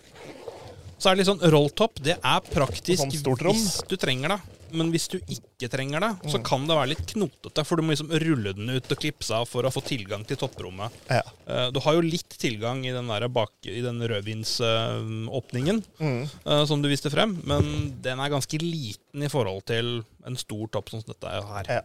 Så 1.03 1.11
er 1.11 1.17
det 1.17 1.25
litt 1.25 1.31
sånn 1.33 1.51
rolltopp. 1.51 1.97
Det 1.99 2.15
er 2.23 2.43
praktisk 2.47 3.01
Sånn 3.03 3.11
hvis 3.11 3.81
du 3.91 3.97
trenger 3.99 4.37
det. 4.37 4.41
Men 4.73 4.89
hvis 4.95 5.09
du 5.11 5.19
ikke 5.19 5.69
trenger 5.69 6.01
det, 6.01 6.31
så 6.31 6.39
Mm. 6.39 6.45
kan 6.47 6.63
det 6.67 6.77
være 6.79 6.89
litt 6.95 7.07
knotete. 7.11 7.65
For 7.67 7.77
du 7.77 7.83
må 7.83 7.91
liksom 7.93 8.09
rulle 8.09 8.55
den 8.55 8.71
ut 8.71 8.91
og 8.91 8.99
klipse 8.99 9.31
av 9.35 9.47
for 9.49 9.65
å 9.65 9.73
få 9.75 9.83
tilgang 9.85 10.25
til 10.25 10.37
topprommet. 10.37 10.91
Ja. 11.11 11.21
Eh, 11.47 11.71
Du 11.73 11.81
har 11.81 11.95
jo 11.95 12.01
litt 12.01 12.29
tilgang 12.39 12.85
i 12.87 12.93
den, 12.93 13.09
bak, 13.33 13.51
i 13.67 13.81
den 13.83 14.01
rødvinsåpningen 14.01 15.83
Mm. 16.01 16.31
eh, 16.47 16.65
som 16.65 16.81
du 16.81 16.89
viste 16.89 17.11
frem, 17.11 17.43
men 17.45 18.01
den 18.01 18.19
er 18.21 18.31
ganske 18.31 18.57
liten 18.59 19.23
i 19.23 19.29
forhold 19.29 19.67
til 19.67 20.05
en 20.25 20.37
stor 20.37 20.69
topp 20.69 20.89
som 20.89 21.01
dette 21.03 21.25
er 21.27 21.43
her. 21.43 21.65
Ja. 21.69 21.83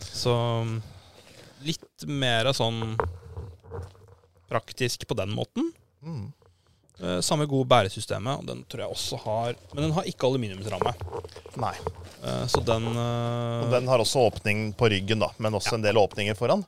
Så 0.00 0.80
litt 1.64 2.06
mer 2.06 2.44
sånn 2.52 2.96
praktisk 4.48 5.04
på 5.06 5.16
den 5.16 5.30
måten. 5.34 5.72
Mm. 6.02 6.32
Eh, 7.02 7.20
Samme 7.20 7.44
gode 7.46 7.68
bæresystemet, 7.68 8.38
og 8.40 8.46
den 8.48 8.64
tror 8.70 8.80
jeg 8.86 8.94
også 8.94 9.18
har 9.24 9.54
Men 9.74 9.82
den 9.84 9.92
har 9.92 10.06
ikke 10.08 10.26
aluminiumsramme. 10.30 10.94
Nei. 11.60 11.74
Eh, 12.24 12.46
Så 12.48 12.62
den, 12.64 12.86
eh, 12.86 13.64
Og 13.66 13.70
den 13.70 13.86
har 13.88 13.98
også 13.98 14.30
åpning 14.30 14.72
på 14.74 14.88
ryggen, 14.90 15.18
da, 15.20 15.28
men 15.38 15.52
også 15.52 15.74
en 15.74 15.82
del 15.82 15.96
åpninger 15.96 16.34
foran. 16.34 16.64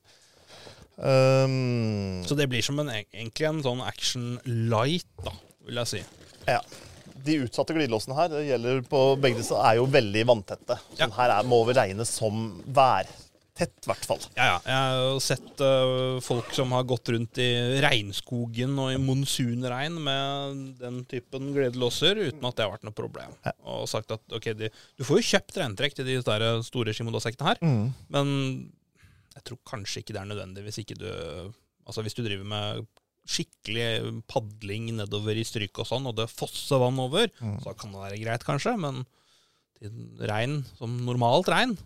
Um, 0.98 2.24
Så 2.26 2.34
det 2.36 2.48
blir 2.50 2.62
som 2.62 2.78
en, 2.82 2.88
egentlig 2.90 3.46
en 3.46 3.62
sånn 3.62 3.80
action 3.86 4.40
light, 4.44 5.06
da, 5.24 5.30
vil 5.66 5.76
jeg 5.84 5.86
si. 5.94 6.04
ja. 6.48 6.60
De 7.28 7.34
utsatte 7.44 7.74
glidelåsene 7.74 8.14
her, 8.14 8.28
det 8.30 8.44
gjelder 8.46 8.78
på 8.88 9.00
begge 9.20 9.40
disse, 9.42 9.52
er 9.52 9.74
jo 9.76 9.86
veldig 9.90 10.22
vanntette. 10.24 10.76
Så 10.78 10.98
Ja. 10.98 11.06
den 11.06 11.12
her 11.16 11.30
er, 11.34 11.42
må 11.44 11.64
vi 11.66 11.74
regnes 11.74 12.08
som 12.08 12.62
værtett, 13.58 13.74
i 13.84 13.88
hvert 13.90 14.04
fall. 14.06 14.20
Ja, 14.36 14.44
ja. 14.44 14.58
Jeg 14.64 14.98
har 15.02 15.20
sett 15.20 15.60
uh, 15.60 16.20
folk 16.22 16.52
som 16.54 16.70
har 16.76 16.84
gått 16.88 17.08
rundt 17.10 17.38
i 17.42 17.48
regnskogen 17.82 18.76
og 18.78 18.92
i 18.94 18.98
monsunregn 19.02 19.98
med 20.04 20.78
den 20.78 21.00
typen 21.10 21.50
gledelåser 21.56 22.20
uten 22.28 22.44
at 22.46 22.56
det 22.56 22.64
har 22.66 22.72
vært 22.76 22.84
noe 22.86 22.94
problem. 22.96 23.34
Ja. 23.44 23.52
Og 23.66 23.88
sagt 23.90 24.10
at 24.14 24.22
ok, 24.32 24.50
de, 24.58 24.70
du 24.98 25.04
får 25.04 25.20
jo 25.20 25.26
kjøpt 25.32 25.58
regntrekk 25.62 25.94
til 25.98 26.06
de 26.06 26.20
der 26.22 26.46
store 26.62 26.94
Shimoda-sekkene 26.94 27.48
her, 27.50 27.58
Mm. 27.62 27.90
men 28.08 28.70
jeg 29.34 29.44
tror 29.44 29.58
kanskje 29.66 30.00
ikke 30.02 30.14
det 30.14 30.20
er 30.22 30.30
nødvendig 30.30 30.64
hvis 30.66 30.78
ikke 30.82 30.96
du 30.98 31.08
Altså 31.88 32.02
hvis 32.04 32.12
du 32.14 32.20
driver 32.20 32.44
med 32.44 32.82
skikkelig 33.28 34.22
padling 34.28 34.90
nedover 34.98 35.36
i 35.40 35.44
stryk 35.44 35.78
og 35.80 35.86
sånn, 35.88 36.04
og 36.08 36.16
det 36.16 36.26
fosser 36.28 36.76
vann 36.82 36.98
over, 37.00 37.28
Mm. 37.40 37.58
så 37.64 37.72
kan 37.76 37.92
det 37.92 38.00
være 38.02 38.18
greit, 38.20 38.44
kanskje, 38.44 38.74
men 38.78 39.06
regn 40.28 40.64
som 40.78 40.96
normalt 41.06 41.48
regn. 41.52 41.76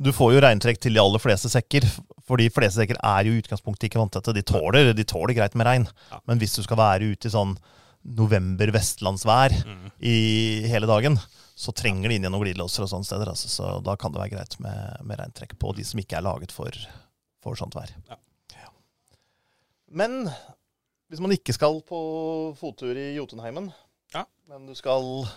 Du 0.00 0.08
får 0.12 0.32
jo 0.34 0.40
regntrekk 0.40 0.78
til 0.80 0.94
de 0.96 1.00
aller 1.02 1.20
fleste 1.20 1.50
sekker, 1.52 1.84
for 2.24 2.40
de 2.40 2.46
fleste 2.50 2.80
sekker 2.80 2.96
er 3.04 3.26
jo 3.28 3.34
i 3.36 3.42
utgangspunktet 3.42 3.90
ikke 3.90 4.00
vanntette. 4.00 4.32
De 4.34 4.42
tåler, 4.42 4.92
de 4.96 5.04
tåler 5.04 5.34
greit 5.36 5.54
med 5.58 5.66
regn. 5.68 5.84
Ja. 6.10 6.20
Men 6.26 6.38
hvis 6.40 6.54
du 6.56 6.62
skal 6.64 6.80
være 6.80 7.10
ute 7.12 7.28
i 7.28 7.34
sånn 7.34 7.56
november-vestlandsvær 8.02 9.52
Mm. 9.66 9.90
i 10.00 10.66
hele 10.66 10.86
dagen, 10.86 11.18
så 11.54 11.72
trenger 11.76 12.08
de 12.08 12.16
inn 12.16 12.24
gjennom 12.24 12.42
glidelåser 12.42 12.82
og 12.82 12.88
sånne 12.90 13.06
steder. 13.06 13.28
Altså. 13.28 13.48
Så 13.52 13.82
da 13.84 13.94
kan 13.96 14.12
det 14.12 14.20
være 14.22 14.32
greit 14.34 14.56
med, 14.60 14.96
med 15.04 15.18
regntrekk 15.20 15.58
på 15.58 15.74
de 15.76 15.84
som 15.84 16.00
ikke 16.00 16.16
er 16.18 16.22
laget 16.26 16.50
for, 16.52 16.70
for 17.42 17.54
sånt 17.54 17.74
vær. 17.76 17.92
Ja. 18.08 18.16
Ja. 18.56 18.70
Men 19.92 20.30
hvis 21.10 21.20
man 21.20 21.30
ikke 21.36 21.52
skal 21.54 21.80
på 21.86 22.56
fottur 22.58 22.96
i 22.96 23.14
Jotunheimen, 23.18 23.72
Ja. 24.14 24.24
men 24.48 24.66
du 24.66 24.74
skal 24.74 25.28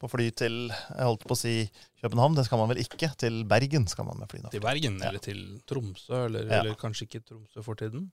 på 0.00 0.10
fly 0.12 0.28
til 0.36 0.56
jeg 0.68 1.06
holdt 1.08 1.24
på 1.24 1.34
å 1.36 1.38
si 1.40 1.54
København, 2.02 2.36
det 2.36 2.44
skal 2.48 2.60
man 2.60 2.70
vel 2.72 2.82
ikke. 2.82 3.08
Til 3.20 3.42
Bergen 3.48 3.86
skal 3.90 4.08
man 4.08 4.20
med 4.20 4.30
fly 4.30 4.42
nå. 4.42 4.52
Til 4.52 4.62
Bergen, 4.64 4.98
Ja. 5.00 5.08
eller 5.10 5.22
til 5.24 5.42
Tromsø, 5.66 6.26
eller, 6.26 6.46
Ja. 6.46 6.60
eller 6.60 6.74
kanskje 6.74 7.08
ikke 7.08 7.24
Tromsø 7.24 7.64
for 7.64 7.74
tiden. 7.74 8.10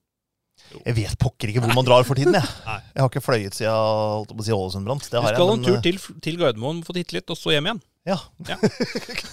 Jeg 0.86 0.96
vet 0.96 1.18
pokker 1.18 1.50
ikke 1.50 1.64
hvor 1.66 1.74
man 1.74 1.86
drar 1.86 2.04
for 2.06 2.16
tiden, 2.16 2.36
jeg. 2.38 2.44
Nei. 2.70 2.80
Jeg 2.94 3.02
har 3.02 3.10
ikke 3.10 3.26
fløyet 3.26 3.58
siden 3.58 3.74
holdt 3.74 4.34
på 4.36 4.44
å 4.44 4.46
si 4.48 4.54
Ålesund 4.56 4.86
brant. 4.86 5.02
Du 5.10 5.18
skal 5.18 5.50
en 5.50 5.62
men, 5.62 5.66
tur 5.66 5.82
til, 5.82 5.98
til 6.22 6.38
Gardermoen, 6.38 6.84
få 6.86 6.94
titte 6.96 7.18
litt, 7.18 7.30
og 7.34 7.40
så 7.40 7.56
hjem 7.56 7.72
igjen. 7.72 7.82
Ja. 8.06 8.20
Ja. 8.48 8.58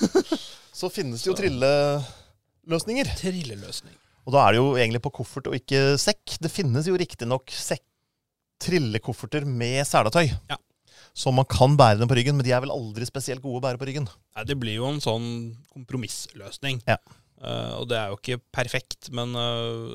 så 0.80 0.90
finnes 0.92 1.22
det 1.22 1.28
jo 1.30 1.36
trilleløsninger. 1.38 3.12
Trilleløsning. 3.20 3.94
Og 4.26 4.34
da 4.34 4.46
er 4.46 4.54
det 4.54 4.60
jo 4.60 4.72
egentlig 4.78 5.02
på 5.04 5.12
koffert 5.20 5.48
og 5.50 5.56
ikke 5.56 5.96
sekk. 6.00 6.36
Det 6.42 6.50
finnes 6.52 6.88
jo 6.88 6.96
riktignok 6.98 7.52
trillekofferter 8.60 9.46
med 9.48 9.86
seletøy. 9.88 10.28
Ja. 10.50 10.58
Så 11.20 11.32
man 11.36 11.44
kan 11.50 11.76
bære 11.76 12.00
dem 12.00 12.08
på 12.08 12.16
ryggen, 12.16 12.38
men 12.38 12.46
de 12.46 12.54
er 12.56 12.62
vel 12.64 12.72
aldri 12.72 13.04
spesielt 13.08 13.42
gode 13.44 13.60
å 13.60 13.64
bære 13.66 13.80
på 13.80 13.88
ryggen. 13.90 14.06
Nei, 14.36 14.44
det 14.48 14.56
blir 14.60 14.78
jo 14.78 14.88
en 14.88 15.02
sånn 15.04 15.26
kompromissløsning. 15.74 16.80
Ja. 16.88 16.96
Uh, 17.40 17.80
og 17.80 17.86
det 17.88 17.96
er 17.96 18.10
jo 18.12 18.18
ikke 18.18 18.40
perfekt, 18.52 19.08
men 19.16 19.32
det 19.36 19.46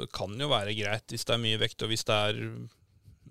det 0.02 0.08
kan 0.18 0.34
jo 0.42 0.50
være 0.50 0.74
greit 0.78 1.14
hvis 1.14 1.26
det 1.26 1.36
er 1.36 1.42
mye 1.44 1.62
vekt, 1.62 1.84
og 1.86 1.92
hvis 1.94 2.06
det 2.08 2.16
er 2.30 2.40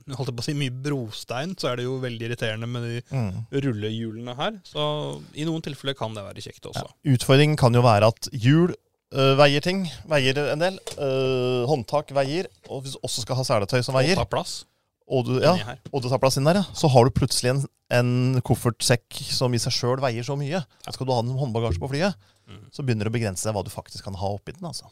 jeg 0.04 0.16
på 0.18 0.42
å 0.42 0.44
si 0.44 0.52
mye 0.58 0.74
brostein, 0.84 1.54
så 1.56 1.70
er 1.70 1.80
det 1.80 1.86
jo 1.86 1.94
veldig 2.02 2.26
irriterende 2.28 2.68
med 2.68 2.82
de 2.84 3.02
Mm. 3.14 3.46
rullehjulene 3.50 4.34
her. 4.36 4.58
Så 4.64 5.22
i 5.34 5.46
noen 5.48 5.62
tilfeller 5.62 5.96
kan 5.96 6.12
det 6.14 6.24
være 6.24 6.42
kjekt 6.44 6.66
også. 6.68 6.84
Utfordringen 7.08 7.56
kan 7.56 7.72
jo 7.74 7.80
være 7.80 8.10
at 8.12 8.28
hjul 8.32 8.74
øh, 9.14 9.34
veier 9.38 9.60
ting. 9.64 9.86
Veier 10.06 10.36
en 10.52 10.60
del. 10.60 10.78
Øh, 10.98 11.64
håndtak 11.70 12.12
veier. 12.12 12.46
Og 12.68 12.82
hvis 12.82 12.92
du 12.92 13.00
også 13.02 13.24
skal 13.24 13.36
ha 13.36 13.42
seletøy 13.48 13.80
som 13.82 13.94
Og 13.94 14.02
veier, 14.02 14.14
ta 14.20 14.24
plass 14.28 14.66
og 15.04 15.26
du, 15.28 15.34
ja, 15.44 15.52
og 15.90 16.00
du 16.00 16.08
tar 16.08 16.20
plass 16.22 16.38
inn 16.40 16.46
der, 16.48 16.62
ja, 16.62 16.66
så 16.72 16.88
har 16.88 17.04
du 17.04 17.12
plutselig 17.12 17.50
en, 17.52 17.62
en 17.92 18.12
koffertsekk 18.46 19.18
som 19.28 19.52
i 19.52 19.60
seg 19.60 19.74
sjøl 19.76 20.00
veier 20.00 20.24
så 20.24 20.36
mye. 20.40 20.62
Skal 20.88 21.04
du 21.04 21.12
ha 21.12 21.20
den 21.20 21.34
som 21.34 21.42
håndbagasje 21.42 21.82
på 21.82 21.90
flyet, 21.92 22.16
mm. 22.48 22.62
så 22.72 22.84
begynner 22.84 23.08
det 23.08 23.12
å 23.12 23.16
begrense 23.18 23.44
deg 23.44 23.56
hva 23.56 23.64
du 23.66 23.72
faktisk 23.72 24.08
kan 24.08 24.16
ha 24.20 24.30
oppi 24.32 24.56
den. 24.56 24.64
altså. 24.64 24.88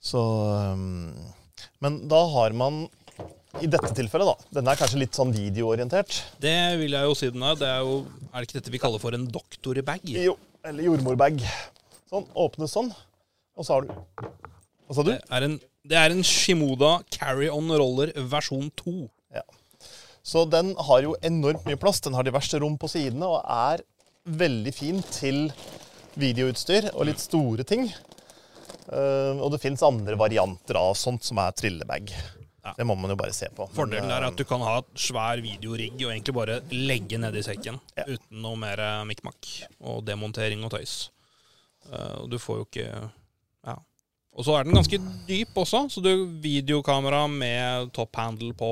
Så 0.00 0.20
um, 0.20 1.12
Men 1.84 2.02
da 2.08 2.20
har 2.34 2.56
man 2.56 2.86
i 3.60 3.68
dette 3.68 3.90
tilfellet, 3.96 4.28
da 4.28 4.60
Denne 4.60 4.72
er 4.72 4.80
kanskje 4.80 5.00
litt 5.02 5.16
sånn 5.16 5.32
videoorientert. 5.34 6.20
Det 6.40 6.56
vil 6.80 6.94
jeg 6.96 7.08
jo 7.08 7.16
si 7.18 7.28
den 7.32 7.44
er. 7.44 7.58
Det 7.58 7.68
er 7.68 7.82
jo 7.84 7.96
Er 8.30 8.36
det 8.38 8.48
ikke 8.48 8.60
dette 8.60 8.74
vi 8.76 8.80
kaller 8.82 9.02
for 9.02 9.16
en 9.16 9.26
doktorbag? 9.32 10.04
Jo, 10.12 10.36
eller 10.64 10.86
jordmorbag. 10.86 11.40
Sånn. 12.10 12.28
Åpnes 12.38 12.76
sånn. 12.76 12.92
Og 13.56 13.66
så 13.66 13.76
har 13.76 13.88
du 13.88 13.92
Hva 13.92 14.96
sa 14.96 15.06
du? 15.06 15.12
Det 15.12 15.20
er 15.36 15.46
en, 15.48 15.58
det 15.88 15.96
er 15.96 16.12
en 16.12 16.24
Shimoda 16.26 16.98
Carry-On 17.14 17.70
Roller 17.80 18.12
versjon 18.30 18.70
2. 18.82 19.08
Så 20.22 20.44
den 20.52 20.74
har 20.76 21.00
jo 21.02 21.14
enormt 21.24 21.64
mye 21.64 21.78
plass. 21.80 22.00
Den 22.04 22.14
har 22.14 22.26
diverse 22.26 22.58
rom 22.60 22.76
på 22.78 22.90
sidene 22.92 23.24
og 23.24 23.40
er 23.40 23.80
veldig 24.28 24.72
fin 24.76 25.00
til 25.08 25.46
videoutstyr 26.20 26.90
og 26.92 27.06
litt 27.08 27.22
store 27.22 27.64
ting. 27.66 27.88
Uh, 28.90 29.38
og 29.40 29.48
det 29.54 29.62
fins 29.62 29.82
andre 29.86 30.16
varianter 30.18 30.76
av 30.76 30.92
sånt 30.98 31.24
som 31.26 31.40
er 31.40 31.54
trillebag. 31.56 32.12
Ja. 32.60 32.74
Det 32.76 32.84
må 32.84 32.94
man 33.00 33.14
jo 33.14 33.16
bare 33.16 33.32
se 33.32 33.48
på. 33.56 33.64
Fordelen 33.72 34.10
er 34.12 34.26
eh, 34.26 34.28
at 34.28 34.36
du 34.36 34.44
kan 34.44 34.60
ha 34.60 34.74
et 34.82 34.90
svær 35.00 35.40
videorigg 35.40 35.96
og 36.02 36.10
egentlig 36.10 36.34
bare 36.36 36.58
legge 36.74 37.16
nedi 37.16 37.40
sekken 37.46 37.78
Ja. 37.96 38.04
uten 38.04 38.42
noe 38.44 38.58
mer 38.60 38.82
eh, 38.84 39.04
mikk-makk 39.08 39.48
og 39.80 40.02
demontering 40.04 40.66
og 40.68 40.74
tøys. 40.74 40.98
Uh, 41.88 42.26
og 42.26 42.28
du 42.34 42.36
får 42.42 42.60
jo 42.60 42.66
ikke 42.68 42.90
Ja. 42.90 43.78
Og 44.38 44.46
så 44.46 44.54
er 44.56 44.64
den 44.68 44.76
ganske 44.78 44.98
dyp 45.28 45.56
også, 45.58 45.86
så 45.90 46.02
du 46.04 46.12
videokamera 46.42 47.24
med 47.30 47.90
top 47.96 48.16
handle 48.16 48.54
på 48.56 48.70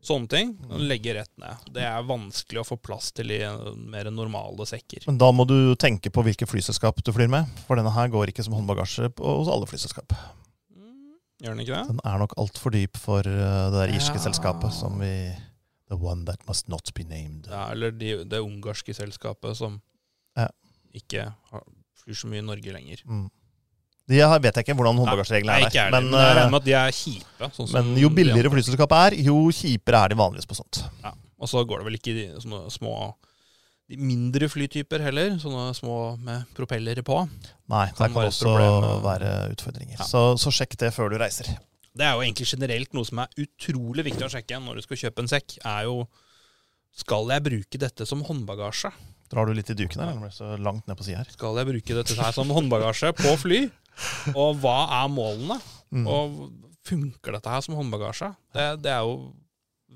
Sånne 0.00 0.30
ting. 0.32 0.52
Legge 0.80 1.12
rett 1.12 1.32
ned. 1.36 1.66
Det 1.76 1.82
er 1.84 2.06
vanskelig 2.08 2.62
å 2.62 2.64
få 2.64 2.78
plass 2.80 3.10
til 3.12 3.34
i 3.34 3.42
eh, 3.44 3.66
mer 3.76 4.08
normale 4.08 4.64
sekker. 4.64 5.04
Men 5.10 5.18
da 5.20 5.28
må 5.36 5.44
du 5.44 5.74
tenke 5.76 6.08
på 6.08 6.24
hvilke 6.24 6.48
flyselskap 6.48 7.02
du 7.04 7.10
flyr 7.12 7.28
med. 7.28 7.50
For 7.66 7.76
denne 7.76 7.92
her 7.92 8.08
går 8.08 8.32
ikke 8.32 8.46
som 8.46 8.56
håndbagasje 8.56 9.10
hos 9.20 9.50
alle 9.52 9.68
flyselskap. 9.68 10.14
Gjør 11.40 11.52
den 11.52 11.60
ikke 11.66 11.76
det? 11.76 11.82
Den 11.92 12.00
er 12.08 12.16
nok 12.20 12.32
altfor 12.40 12.72
dyp 12.72 12.96
for 13.00 13.28
uh, 13.28 13.68
det 13.74 13.76
der 13.76 13.92
irske 13.98 14.16
Ja. 14.16 14.24
selskapet 14.24 14.72
som 14.76 14.96
vi 15.00 15.12
The 15.90 15.98
one 16.00 16.24
that 16.24 16.48
must 16.48 16.68
not 16.72 16.94
be 16.96 17.04
named. 17.04 17.48
Ja, 17.52 17.66
eller 17.74 17.92
de, 17.92 18.24
det 18.24 18.40
ungarske 18.40 18.94
selskapet 18.96 19.56
som 19.60 19.82
Ja. 20.38 20.48
ikke 20.96 21.28
har, 21.50 21.64
flyr 22.00 22.16
så 22.16 22.30
mye 22.32 22.40
i 22.40 22.46
Norge 22.48 22.72
lenger. 22.72 23.04
Mm. 23.04 23.28
De 24.10 24.20
har, 24.20 24.42
vet 24.42 24.58
jeg 24.58 24.66
ikke 24.66 24.76
hvordan 24.80 25.00
håndbagasjereglene 25.04 25.56
er 25.56 25.66
heller, 25.70 25.94
Men, 25.94 26.10
men 26.10 26.18
jeg 26.18 26.34
regner 26.34 26.44
eh, 26.44 26.52
med 26.52 26.60
at 26.60 26.68
de 26.68 26.76
er 26.80 26.94
kjipe. 26.96 27.50
Sånn 27.56 27.72
men 27.76 27.90
jo 28.02 28.10
billigere 28.14 28.52
flyselskapet 28.52 29.02
er, 29.06 29.18
jo 29.30 29.40
kjipere 29.54 30.04
er 30.04 30.12
de 30.12 30.18
vanligvis 30.18 30.50
på 30.50 30.58
sånt. 30.58 30.82
Ja. 31.04 31.14
Og 31.40 31.48
så 31.48 31.62
går 31.64 31.80
det 31.80 31.88
vel 31.88 31.98
ikke 32.00 32.14
i 32.14 32.24
sånne 32.42 32.64
små 32.74 32.94
de 33.90 33.98
mindre 33.98 34.46
flytyper 34.46 35.02
heller, 35.02 35.32
sånne 35.42 35.72
små 35.74 35.96
med 36.22 36.46
propellere 36.54 37.02
på. 37.06 37.16
Nei, 37.72 37.88
Kan 37.98 38.04
det 38.06 38.12
kan 38.12 38.18
være 38.20 38.30
også 38.30 38.46
problem, 38.46 38.84
være 39.02 39.30
utfordringer. 39.50 39.96
Ja. 39.98 40.06
Så, 40.06 40.22
så 40.38 40.52
sjekk 40.54 40.76
det 40.78 40.92
før 40.94 41.10
du 41.10 41.18
reiser. 41.18 41.50
Det 41.90 42.06
er 42.06 42.14
jo 42.14 42.22
egentlig 42.22 42.46
generelt 42.52 42.94
noe 42.94 43.08
som 43.08 43.18
er 43.24 43.32
utrolig 43.42 44.04
viktig 44.06 44.28
å 44.28 44.30
sjekke 44.30 44.60
når 44.62 44.78
du 44.78 44.84
skal 44.86 45.00
kjøpe 45.00 45.24
en 45.24 45.30
sekk, 45.32 45.56
er 45.66 45.88
jo 45.88 46.04
Skal 47.00 47.30
jeg 47.34 47.42
bruke 47.46 47.78
dette 47.82 48.06
som 48.06 48.22
håndbagasje? 48.26 48.92
Drar 49.30 49.46
du 49.46 49.54
litt 49.54 49.70
i 49.70 49.76
duken 49.78 50.02
her? 50.02 50.14
eller 50.14 50.32
Så 50.34 50.54
langt 50.58 50.86
ned 50.90 50.98
på 50.98 51.06
sida 51.06 51.24
her. 51.24 51.34
Skal 51.34 51.58
jeg 51.58 51.68
bruke 51.68 51.98
dette 51.98 52.16
her 52.18 52.34
som 52.34 52.50
håndbagasje 52.50 53.12
på 53.18 53.34
fly? 53.42 53.60
Og 54.34 54.58
hva 54.62 54.78
er 55.00 55.12
målene? 55.12 55.58
Mm. 55.90 56.06
Og 56.06 56.40
funker 56.86 57.36
dette 57.36 57.52
her 57.52 57.64
som 57.64 57.76
håndbagasje? 57.78 58.32
Det, 58.54 58.66
det 58.84 58.92
er 58.94 59.04
jo 59.06 59.32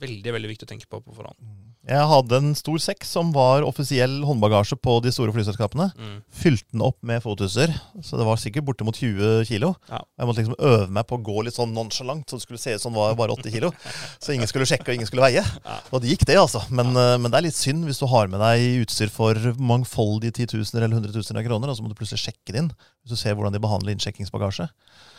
veldig 0.03 0.35
veldig 0.37 0.51
viktig 0.51 0.67
å 0.67 0.73
tenke 0.73 0.91
på 0.91 1.01
på 1.05 1.15
forhånd. 1.17 1.39
Jeg 1.85 2.09
hadde 2.09 2.39
en 2.41 2.55
stor 2.57 2.79
sekk 2.81 3.05
som 3.05 3.29
var 3.35 3.65
offisiell 3.67 4.23
håndbagasje 4.25 4.79
på 4.81 4.95
de 5.05 5.11
store 5.13 5.35
flyselskapene. 5.37 5.91
Mm. 5.99 6.15
Fylte 6.33 6.73
den 6.73 6.85
opp 6.87 6.97
med 7.05 7.21
fotuser, 7.21 7.75
så 8.01 8.17
det 8.17 8.25
var 8.25 8.41
sikkert 8.41 8.65
bortimot 8.71 8.97
20 8.97 9.45
kilo. 9.51 9.75
Ja. 9.91 10.01
Jeg 10.17 10.29
måtte 10.29 10.41
liksom 10.41 10.57
øve 10.65 10.87
meg 10.97 11.05
på 11.11 11.19
å 11.19 11.25
gå 11.27 11.45
litt 11.45 11.59
sånn 11.59 11.75
nonchalant, 11.77 12.25
så 12.25 12.39
det 12.39 12.47
skulle 12.47 12.63
se 12.63 12.79
ut 12.79 12.85
som 12.87 12.97
det 12.97 13.03
var 13.03 13.19
bare 13.19 13.37
80 13.37 13.53
kilo. 13.53 13.71
Så 14.17 14.33
ingen 14.33 14.49
skulle 14.49 14.69
sjekke 14.71 14.89
og 14.89 14.97
ingen 14.97 15.11
skulle 15.11 15.27
veie. 15.27 15.43
Ja. 15.45 15.77
Og 15.91 16.01
det 16.01 16.15
gikk, 16.15 16.25
det, 16.31 16.39
altså. 16.41 16.65
Men, 16.73 16.95
ja. 16.97 17.19
men 17.21 17.29
det 17.29 17.41
er 17.43 17.47
litt 17.51 17.59
synd 17.59 17.85
hvis 17.85 18.01
du 18.01 18.09
har 18.09 18.33
med 18.33 18.41
deg 18.41 18.81
utstyr 18.87 19.13
for 19.13 19.53
mangfoldige 19.61 20.39
titusener 20.41 20.87
eller 20.87 21.03
hundretusener 21.03 21.45
av 21.45 21.49
kroner, 21.51 21.69
og 21.69 21.77
så 21.77 21.85
må 21.85 21.93
du 21.93 21.99
plutselig 22.01 22.25
sjekke 22.25 22.55
det 22.57 22.65
inn. 22.65 22.73
Hvis 23.05 23.13
du 23.13 23.21
ser 23.21 23.37
hvordan 23.37 23.53
de 23.53 23.61
behandler 23.61 23.93
innsjekkingsbagasje, 23.93 24.71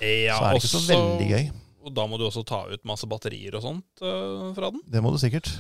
Ja, 0.02 0.42
så 0.42 0.50
er 0.50 0.58
det 0.58 0.64
ikke 0.64 0.74
så 0.74 0.86
veldig 0.90 1.30
gøy. 1.30 1.48
Og 1.86 1.94
da 1.94 2.10
må 2.10 2.18
du 2.18 2.26
også 2.26 2.42
ta 2.42 2.64
ut 2.66 2.82
masse 2.90 3.06
batterier 3.06 3.54
og 3.60 3.62
sånt 3.62 4.02
øh, 4.02 4.50
fra 4.58 4.74
den. 4.74 4.82
Det 4.90 5.06
må 5.06 5.14
du 5.14 5.22
sikkert. 5.22 5.54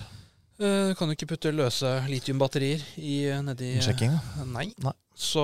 Uh, 0.55 0.93
kan 0.95 1.09
jo 1.09 1.15
ikke 1.17 1.33
putte 1.33 1.51
løse 1.51 1.89
litiumbatterier 2.07 2.83
i, 2.95 3.15
nedi 3.43 3.73
Sjekking? 3.83 4.13
Nei. 4.53 4.69
Nei. 4.83 4.93
Så, 5.15 5.43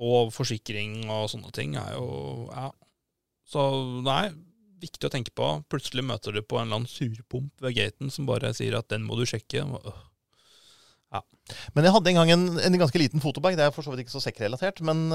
og 0.00 0.32
forsikring 0.34 1.04
og 1.06 1.28
sånne 1.30 1.52
ting 1.54 1.76
er 1.78 1.94
jo 1.94 2.48
Ja. 2.50 2.70
Så 3.50 3.64
nei, 4.06 4.30
viktig 4.78 5.08
å 5.08 5.10
tenke 5.10 5.32
på. 5.34 5.46
Plutselig 5.70 6.04
møter 6.06 6.34
du 6.34 6.38
på 6.42 6.58
en 6.58 6.68
eller 6.68 6.80
annen 6.80 6.90
surpomp 6.90 7.64
ved 7.64 7.74
gaten 7.74 8.12
som 8.14 8.28
bare 8.28 8.52
sier 8.54 8.76
at 8.78 8.86
den 8.92 9.02
må 9.02 9.18
du 9.18 9.24
sjekke. 9.26 9.64
Ja. 11.10 11.22
Men 11.74 11.88
jeg 11.88 11.94
hadde 11.96 12.12
en 12.12 12.20
gang 12.20 12.30
en, 12.36 12.44
en 12.62 12.78
ganske 12.78 13.02
liten 13.02 13.22
fotobag. 13.22 13.58
Det 13.58 13.66
er 13.66 13.74
for 13.74 13.82
så 13.82 13.90
vidt 13.90 14.04
ikke 14.04 14.14
så 14.14 14.22
sekkrelatert, 14.22 14.78
men 14.86 15.10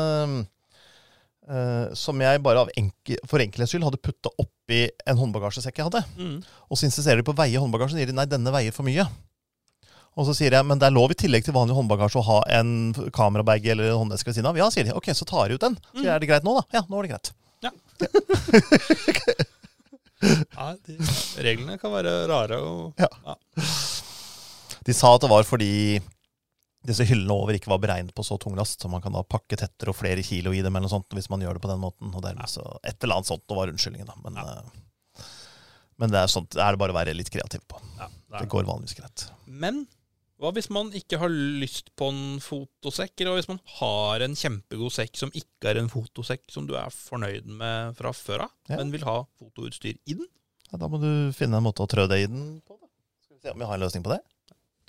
øh, 1.49 1.93
som 1.97 2.21
jeg 2.21 2.41
bare 2.43 2.63
av 2.65 2.69
enke, 2.77 3.17
for 3.29 3.39
enkelhets 3.43 3.71
skyld 3.73 3.83
hadde 3.87 4.01
putta 4.01 4.29
oppi 4.41 4.89
en 5.05 5.17
håndbagasjesekk 5.21 5.77
jeg 5.81 5.87
hadde. 5.89 6.01
Mm. 6.17 6.39
Og 6.69 6.77
så 6.79 6.85
insisterer 6.89 7.17
de 7.21 7.27
på 7.27 7.33
å 7.35 7.39
veie 7.41 7.59
håndbagasjen. 7.61 7.97
Sier 8.01 8.09
de 8.11 8.17
nei, 8.17 8.25
denne 8.29 8.51
veier 8.55 8.71
for 8.75 8.83
mye. 8.87 9.05
Og 10.15 10.23
så 10.29 10.33
sier 10.37 10.53
jeg 10.55 10.63
men 10.63 10.79
det 10.79 10.87
er 10.87 10.93
lov 10.95 11.11
i 11.11 11.17
tillegg 11.19 11.43
til 11.43 11.51
vanlig 11.57 11.75
håndbagasje 11.75 12.21
å 12.21 12.23
ha 12.23 12.37
en 12.59 12.93
kamerabag 13.13 13.65
eller 13.73 13.89
en 13.91 13.97
håndeske 14.05 14.29
ved 14.31 14.37
siden 14.37 14.47
av. 14.47 14.55
Ja, 14.61 14.69
sier 14.71 14.87
de. 14.87 14.93
Ok, 14.95 15.09
så 15.11 15.27
tar 15.27 15.49
jeg 15.51 15.57
ut 15.59 15.65
den. 15.65 15.75
Så 15.91 16.03
Mm. 16.05 16.11
er 16.13 16.19
det 16.23 16.29
greit 16.29 16.43
nå, 16.47 16.53
da? 16.55 16.63
Ja, 16.77 16.85
nå 16.87 16.99
er 16.99 17.03
det 17.03 17.11
greit. 17.11 17.33
Nei, 20.55 20.71
de, 20.87 20.95
reglene 21.43 21.77
kan 21.81 21.91
være 21.93 22.13
rare. 22.31 22.57
Og, 22.63 22.93
Ja. 22.97 23.35
De 24.85 24.93
sa 24.93 25.15
at 25.15 25.21
det 25.25 25.29
var 25.31 25.43
fordi 25.47 25.99
disse 26.85 27.05
hyllene 27.09 27.33
over 27.33 27.53
ikke 27.57 27.71
var 27.71 27.79
beregnet 27.83 28.13
på 28.15 28.23
så 28.25 28.37
tung 28.41 28.55
last, 28.55 28.79
så 28.81 28.89
man 28.91 29.01
kan 29.01 29.13
da 29.15 29.23
pakke 29.23 29.57
tettere 29.57 29.89
og 29.91 29.97
flere 29.99 30.23
kilo 30.25 30.53
i 30.53 30.61
dem 30.61 30.75
eller 30.75 30.85
noe 30.87 30.93
sånt 30.95 31.09
hvis 31.17 31.29
man 31.33 31.41
gjør 31.41 31.57
det 31.57 31.63
på 31.65 31.71
den 31.71 31.81
måten. 31.81 32.13
Og 32.15 32.21
dermed 32.25 32.47
så 32.51 32.63
Et 32.83 32.97
eller 33.03 33.15
annet 33.19 33.31
sånt 33.31 33.55
var 33.57 33.67
unnskyldningen, 33.73 34.07
da. 34.07 34.15
Men, 34.23 34.35
Ja. 34.35 35.25
men 36.01 36.11
det 36.11 36.19
er 36.23 36.31
sånt 36.31 36.49
det 36.55 36.61
er 36.63 36.75
det 36.75 36.81
bare 36.81 36.93
å 36.95 36.99
være 36.99 37.15
litt 37.15 37.29
kreativ 37.33 37.61
på. 37.67 37.79
ja, 37.99 38.07
det 38.07 38.39
Det 38.45 38.49
går 38.51 38.65
vanligvis 38.67 38.95
greit. 38.99 39.29
Men 39.47 39.85
hva 40.39 40.51
hvis 40.51 40.69
man 40.69 40.89
ikke 40.91 41.17
har 41.21 41.29
lyst 41.31 41.89
på 41.95 42.09
en 42.11 42.39
fotosekk, 42.43 43.13
eller 43.23 43.37
hvis 43.39 43.47
man 43.47 43.59
har 43.79 44.19
en 44.25 44.35
kjempegod 44.35 44.91
sekk 44.91 45.15
som 45.15 45.31
ikke 45.31 45.69
er 45.71 45.77
en 45.79 45.87
fotosekk 45.89 46.43
som 46.51 46.67
du 46.67 46.73
er 46.75 46.89
fornøyd 46.91 47.45
med 47.47 47.95
fra 47.95 48.11
før 48.11 48.41
av, 48.43 48.51
Ja. 48.67 48.75
men 48.77 48.91
vil 48.91 49.05
ha 49.07 49.23
fotoutstyr 49.39 49.95
i 50.05 50.13
den? 50.13 50.27
Ja, 50.71 50.77
da 50.77 50.87
må 50.89 50.99
du 50.99 51.31
finne 51.31 51.55
en 51.57 51.63
måte 51.63 51.79
å 51.85 51.87
trø 51.87 52.07
det 52.09 52.19
i 52.23 52.27
den 52.27 52.61
på. 52.67 52.75
Da. 52.81 52.87
Skal 53.23 53.37
vi 53.37 53.41
se 53.43 53.51
om 53.53 53.59
vi 53.59 53.65
har 53.65 53.75
en 53.75 53.79
løsning 53.87 54.03
på 54.03 54.11
det. 54.11 54.19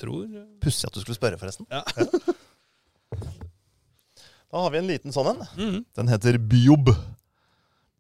Tror 0.01 0.27
Pussig 0.61 0.89
at 0.89 0.95
du 0.97 1.01
skulle 1.03 1.17
spørre, 1.17 1.39
forresten. 1.41 1.67
Ja. 1.73 1.83
Da 4.53 4.63
har 4.63 4.71
vi 4.73 4.79
en 4.79 4.89
liten 4.89 5.13
sånn 5.15 5.33
en. 5.33 5.41
mm. 5.57 5.79
Den 5.99 6.09
heter 6.13 6.39
Biob. 6.39 6.93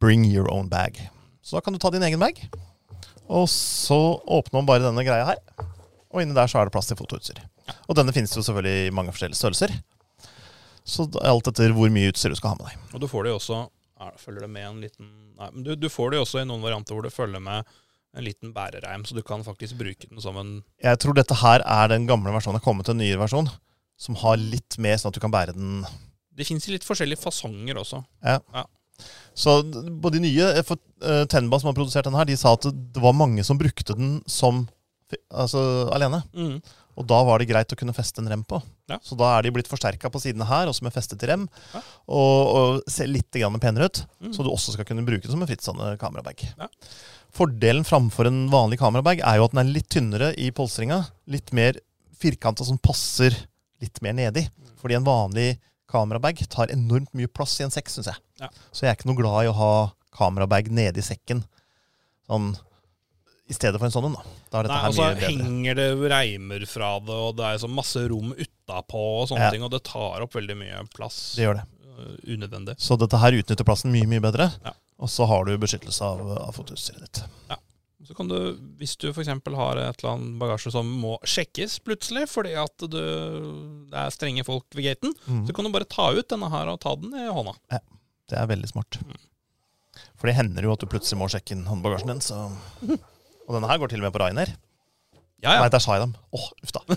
Bring 0.00 0.24
your 0.28 0.48
own 0.52 0.68
bag. 0.72 0.98
Så 1.42 1.56
da 1.56 1.62
kan 1.64 1.74
du 1.74 1.80
ta 1.82 1.90
din 1.90 2.04
egen 2.06 2.20
bag. 2.22 2.38
Og 3.26 3.48
så 3.50 3.98
åpner 4.22 4.60
man 4.60 4.68
bare 4.68 4.84
denne 4.86 5.04
greia 5.06 5.26
her. 5.32 5.40
Og 6.12 6.22
inni 6.22 6.36
der 6.36 6.48
så 6.48 6.60
er 6.60 6.68
det 6.68 6.74
plass 6.76 6.88
til 6.88 6.98
fotoutstyr. 6.98 7.40
Og 7.88 7.96
denne 7.98 8.14
finnes 8.14 8.32
jo 8.36 8.44
selvfølgelig 8.46 8.86
i 8.86 8.94
mange 8.94 9.12
forskjellige 9.14 9.40
størrelser. 9.40 9.74
Så 10.86 11.08
alt 11.26 11.48
etter 11.50 11.74
hvor 11.74 11.90
mye 11.92 12.12
utstyr 12.12 12.30
du 12.30 12.38
skal 12.38 12.54
ha 12.54 12.60
med 12.60 12.70
deg. 12.70 12.84
Og 12.94 13.02
du 13.02 13.08
får 13.10 13.26
det 13.26 13.34
jo 13.34 13.40
også 13.40 13.64
Følger 14.20 14.44
det 14.44 14.50
med 14.52 14.66
en 14.68 14.80
liten 14.84 15.06
Nei, 15.40 15.46
men 15.54 15.62
du, 15.64 15.70
du 15.76 15.86
får 15.88 16.10
det 16.12 16.18
jo 16.18 16.24
også 16.26 16.42
i 16.42 16.48
noen 16.48 16.60
varianter 16.60 16.92
hvor 16.92 17.04
det 17.06 17.14
følger 17.14 17.40
med 17.40 17.64
en 18.16 18.24
liten 18.24 18.52
bærereim, 18.56 19.04
så 19.06 19.14
du 19.16 19.22
kan 19.26 19.44
faktisk 19.44 19.76
bruke 19.78 20.08
den 20.08 20.20
som 20.24 20.36
en 20.40 20.54
Jeg 20.82 20.98
tror 21.02 21.14
dette 21.18 21.36
her 21.42 21.60
er 21.64 21.88
den 21.92 22.06
gamle 22.08 22.32
versjonen. 22.32 22.56
Det 22.58 22.62
har 22.64 22.68
kommet 22.70 22.88
til 22.88 22.96
en 22.96 23.02
nyere 23.04 23.20
versjon 23.22 23.50
som 24.00 24.16
har 24.20 24.36
litt 24.40 24.76
mer 24.82 24.96
sånn 25.00 25.12
at 25.12 25.16
du 25.16 25.22
kan 25.24 25.32
bære 25.32 25.54
den 25.56 25.84
Det 26.36 26.44
fins 26.48 26.66
litt 26.68 26.84
forskjellige 26.84 27.20
fasonger 27.22 27.78
også. 27.80 28.02
Ja. 28.24 28.64
Så 29.36 29.58
på 30.00 30.10
de 30.12 30.20
nye 30.24 30.48
eh, 30.56 30.62
for, 30.64 30.80
eh, 31.04 31.24
Tenba 31.32 31.58
som 31.60 31.68
har 31.70 31.76
produsert 31.76 32.04
den 32.08 32.16
her, 32.16 32.24
de 32.28 32.36
sa 32.36 32.54
at 32.56 32.64
det 32.72 33.00
var 33.02 33.16
mange 33.16 33.44
som 33.44 33.58
brukte 33.60 33.96
den 33.96 34.18
som 34.28 34.66
altså, 35.30 35.60
alene. 35.94 36.22
Mm. 36.36 36.58
Og 36.96 37.04
da 37.08 37.18
var 37.28 37.38
det 37.42 37.48
greit 37.50 37.72
å 37.72 37.76
kunne 37.76 37.92
feste 37.92 38.22
en 38.22 38.28
rem 38.32 38.42
på. 38.48 38.56
Ja. 38.88 38.96
Så 39.04 39.16
da 39.20 39.34
er 39.36 39.44
de 39.44 39.52
blitt 39.52 39.68
forsterka 39.68 40.08
på 40.12 40.20
sidene 40.22 40.46
her, 40.48 40.70
også 40.70 40.86
med 40.86 40.94
festet 40.94 41.20
rem. 41.28 41.44
Ja. 41.74 41.82
Og, 42.08 42.54
og 42.56 42.88
ser 42.88 43.10
litt 43.10 43.28
grann 43.36 43.60
penere 43.60 43.90
ut, 43.90 44.00
Mm. 44.16 44.32
så 44.32 44.42
du 44.42 44.48
også 44.48 44.72
skal 44.72 44.86
kunne 44.88 45.04
bruke 45.04 45.22
det 45.26 45.30
som 45.30 45.42
en 45.44 45.48
frittstående 45.48 45.90
kamerabag. 46.00 46.40
Ja. 46.56 46.68
Fordelen 47.36 47.84
framfor 47.84 48.28
en 48.30 48.46
vanlig 48.52 48.78
kamerabag 48.80 49.20
er 49.20 49.38
jo 49.38 49.44
at 49.46 49.52
den 49.54 49.60
er 49.62 49.72
litt 49.74 49.88
tynnere 49.92 50.30
i 50.40 50.48
polstringa. 50.56 51.02
Litt 51.28 51.52
mer 51.56 51.76
firkanta 52.16 52.64
som 52.64 52.78
passer 52.80 53.34
litt 53.82 54.00
mer 54.04 54.16
nedi. 54.16 54.46
Fordi 54.80 54.96
en 54.96 55.04
vanlig 55.06 55.58
kamerabag 55.90 56.40
tar 56.52 56.72
enormt 56.72 57.12
mye 57.16 57.28
plass 57.28 57.58
i 57.60 57.66
en 57.66 57.74
sekk, 57.74 57.92
syns 57.92 58.08
jeg. 58.10 58.22
Ja. 58.40 58.48
Så 58.72 58.86
jeg 58.86 58.92
er 58.94 58.96
ikke 58.98 59.10
noe 59.10 59.20
glad 59.20 59.44
i 59.44 59.50
å 59.52 59.56
ha 59.58 59.72
kamerabag 60.16 60.70
nedi 60.72 61.04
sekken. 61.04 61.44
Sånn 62.26 62.54
i 63.46 63.54
stedet 63.54 63.78
for 63.78 63.86
en 63.86 63.92
sånn 63.94 64.08
en, 64.08 64.16
da. 64.16 64.24
Da 64.50 64.62
dette 64.64 64.74
Nei, 64.74 64.80
her 64.82 64.90
og 64.90 64.96
så 64.96 65.28
henger 65.28 65.76
det 65.78 65.86
reimer 66.10 66.64
fra 66.66 66.96
det, 66.98 67.14
og 67.28 67.36
det 67.38 67.44
er 67.46 67.60
så 67.62 67.68
masse 67.70 68.00
rom 68.10 68.32
utapå 68.34 69.02
og 69.20 69.28
sånne 69.30 69.44
Ja. 69.46 69.50
ting, 69.54 69.62
og 69.62 69.70
det 69.70 69.84
tar 69.86 70.24
opp 70.24 70.34
veldig 70.34 70.56
mye 70.58 70.80
plass. 70.90 71.36
Det 71.36 71.44
gjør 71.46 71.60
det. 71.60 71.66
øh, 71.96 72.16
unødvendig. 72.34 72.74
Så 72.82 72.98
dette 72.98 73.20
her 73.22 73.32
utnytter 73.38 73.64
plassen 73.64 73.92
mye, 73.94 74.08
mye 74.10 74.20
bedre. 74.20 74.50
Ja. 74.64 74.72
Og 75.02 75.08
så 75.12 75.26
har 75.28 75.44
du 75.44 75.50
beskyttelse 75.60 76.00
av, 76.06 76.20
av 76.40 76.52
fotoutstyret 76.56 77.02
ditt. 77.04 77.18
Så 78.06 78.14
kan 78.14 78.28
du, 78.30 78.36
hvis 78.78 78.92
du 79.02 79.08
f.eks. 79.10 79.26
har 79.26 79.40
et 79.82 79.98
eller 79.98 80.10
annet 80.12 80.36
bagasje 80.38 80.70
som 80.70 80.86
må 81.02 81.16
sjekkes 81.26 81.80
plutselig 81.82 82.28
fordi 82.30 82.52
at 82.60 82.84
du, 82.92 83.00
det 83.90 83.98
er 83.98 84.12
strenge 84.14 84.44
folk 84.46 84.62
ved 84.78 84.86
gaten, 84.92 85.10
Mm. 85.26 85.40
så 85.48 85.52
kan 85.56 85.66
du 85.66 85.72
bare 85.74 85.88
ta 85.90 86.04
ut 86.14 86.28
denne 86.30 86.46
her 86.52 86.70
og 86.70 86.78
ta 86.84 86.92
den 87.00 87.10
i 87.18 87.24
hånda. 87.26 87.54
Ja, 87.72 87.80
Det 88.30 88.36
er 88.38 88.46
veldig 88.52 88.68
smart. 88.70 88.98
Mm. 89.02 89.16
For 90.20 90.24
det 90.30 90.36
hender 90.38 90.62
jo 90.68 90.74
at 90.76 90.82
du 90.84 90.86
plutselig 90.92 91.18
må 91.18 91.26
sjekke 91.32 91.50
inn 91.56 91.66
håndbagasjen 91.66 92.12
din. 92.12 92.22
Så. 92.22 92.36
Og 93.48 93.52
denne 93.56 93.70
her 93.72 93.80
går 93.82 93.88
til 93.90 93.98
og 94.00 94.06
med 94.06 94.14
på 94.14 94.22
Rainer. 94.22 94.48
Ja, 95.42 95.50
ja. 95.56 95.60
Nei, 95.64 95.72
der 95.74 95.82
sa 95.82 95.90
jeg 95.98 96.04
dem. 96.06 96.14
Åh, 96.36 96.46
uff 96.62 96.72
da. 96.76 96.80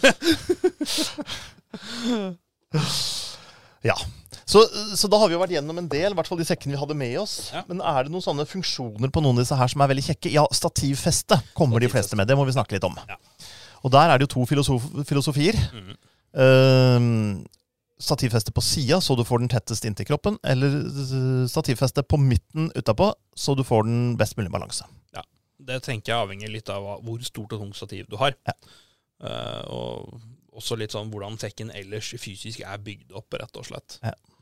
ja. 3.90 3.98
Så, 4.50 4.64
så 4.98 5.10
da 5.12 5.20
har 5.22 5.30
vi 5.30 5.36
jo 5.36 5.42
vært 5.44 5.54
gjennom 5.54 5.78
en 5.78 5.88
del, 5.92 6.14
i 6.14 6.18
hvert 6.18 6.30
fall 6.30 6.40
de 6.40 6.48
sekkene 6.48 6.74
vi 6.74 6.82
hadde 6.82 6.98
med 6.98 7.14
oss. 7.22 7.36
Ja. 7.54 7.62
Men 7.70 7.84
er 7.86 8.08
det 8.08 8.14
noen 8.14 8.26
sånne 8.26 8.48
funksjoner 8.50 9.12
på 9.14 9.22
noen 9.22 9.38
av 9.38 9.44
disse 9.44 9.58
her 9.60 9.70
som 9.70 9.84
er 9.86 9.92
veldig 9.92 10.06
kjekke? 10.08 10.32
Ja, 10.34 10.48
stativfeste 10.58 11.38
kommer 11.58 11.84
de 11.84 11.92
fleste 11.92 12.18
med. 12.18 12.26
Det 12.30 12.38
må 12.38 12.48
vi 12.48 12.56
snakke 12.56 12.74
litt 12.78 12.88
om. 12.88 12.98
Ja. 13.10 13.20
Og 13.86 13.94
der 13.94 14.10
er 14.10 14.18
det 14.18 14.26
jo 14.26 14.34
to 14.34 14.46
filosof 14.50 14.88
filosofier. 15.08 15.60
Mm. 15.70 15.92
Uh, 16.34 17.60
stativfeste 18.02 18.54
på 18.56 18.64
sida, 18.64 18.98
så 19.04 19.14
du 19.20 19.22
får 19.28 19.44
den 19.44 19.52
tettest 19.54 19.86
inntil 19.86 20.08
kroppen. 20.10 20.40
Eller 20.42 20.80
stativfeste 21.52 22.04
på 22.08 22.18
midten 22.22 22.72
utapå, 22.74 23.12
så 23.38 23.54
du 23.60 23.62
får 23.68 23.86
den 23.86 24.02
best 24.18 24.40
mulig 24.40 24.50
balanse. 24.56 24.88
Ja, 25.14 25.22
det 25.70 25.84
tenker 25.86 26.16
jeg 26.16 26.26
avhenger 26.26 26.54
litt 26.56 26.74
av 26.74 26.90
hvor 27.06 27.22
stort 27.28 27.54
og 27.54 27.62
tungt 27.62 27.78
stativ 27.78 28.10
du 28.10 28.18
har. 28.22 28.34
Ja. 28.50 28.58
Uh, 29.20 29.64
og 29.70 30.58
også 30.58 30.80
litt 30.80 30.96
sånn 30.96 31.12
hvordan 31.14 31.38
sekken 31.40 31.70
ellers 31.76 32.10
fysisk 32.18 32.64
er 32.66 32.82
bygd 32.82 33.14
opp, 33.14 33.38
rett 33.38 33.62
og 33.62 33.68
slett. 33.68 34.00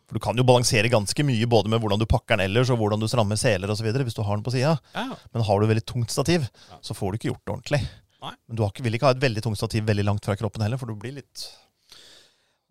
For 0.08 0.16
du 0.16 0.24
kan 0.24 0.40
jo 0.40 0.46
balansere 0.48 0.88
ganske 0.92 1.24
mye 1.28 1.48
både 1.52 1.68
med 1.72 1.82
hvordan 1.84 2.00
du 2.00 2.06
pakker 2.08 2.38
den 2.38 2.46
ellers, 2.48 2.70
og 2.72 2.80
hvordan 2.80 3.02
du 3.02 3.10
strammer 3.12 3.36
seler 3.40 3.72
osv. 3.74 3.90
hvis 3.92 4.16
du 4.16 4.24
har 4.24 4.38
den 4.40 4.46
på 4.46 4.54
sida. 4.56 4.78
Ja, 4.96 5.08
Men 5.34 5.44
har 5.44 5.60
du 5.60 5.68
veldig 5.68 5.84
tungt 5.86 6.14
stativ, 6.14 6.48
så 6.82 6.96
får 6.96 7.12
du 7.12 7.20
ikke 7.20 7.32
gjort 7.34 7.44
det 7.44 7.56
ordentlig. 7.58 7.82
Nei. 8.24 8.34
Men 8.48 8.56
du 8.58 8.64
har 8.64 8.72
ikke, 8.72 8.86
vil 8.88 8.96
ikke 8.98 9.10
ha 9.10 9.16
et 9.18 9.22
veldig 9.22 9.44
tungt 9.46 9.60
stativ 9.60 9.84
veldig 9.86 10.06
langt 10.08 10.26
fra 10.26 10.36
kroppen 10.40 10.64
heller, 10.64 10.80
for 10.80 10.90
du 10.90 10.96
blir 10.98 11.18
litt 11.20 11.44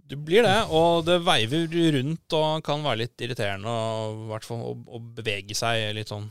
Du 0.06 0.16
blir 0.16 0.42
det, 0.46 0.56
og 0.70 1.04
det 1.06 1.20
veiver 1.26 1.68
rundt 1.98 2.34
og 2.38 2.64
kan 2.66 2.82
være 2.86 3.02
litt 3.04 3.22
irriterende 3.26 3.68
og, 3.68 4.34
å, 4.54 4.72
å 4.96 5.00
bevege 5.18 5.54
seg 5.58 5.82
i 5.82 5.94
litt 5.98 6.12
sånn 6.12 6.28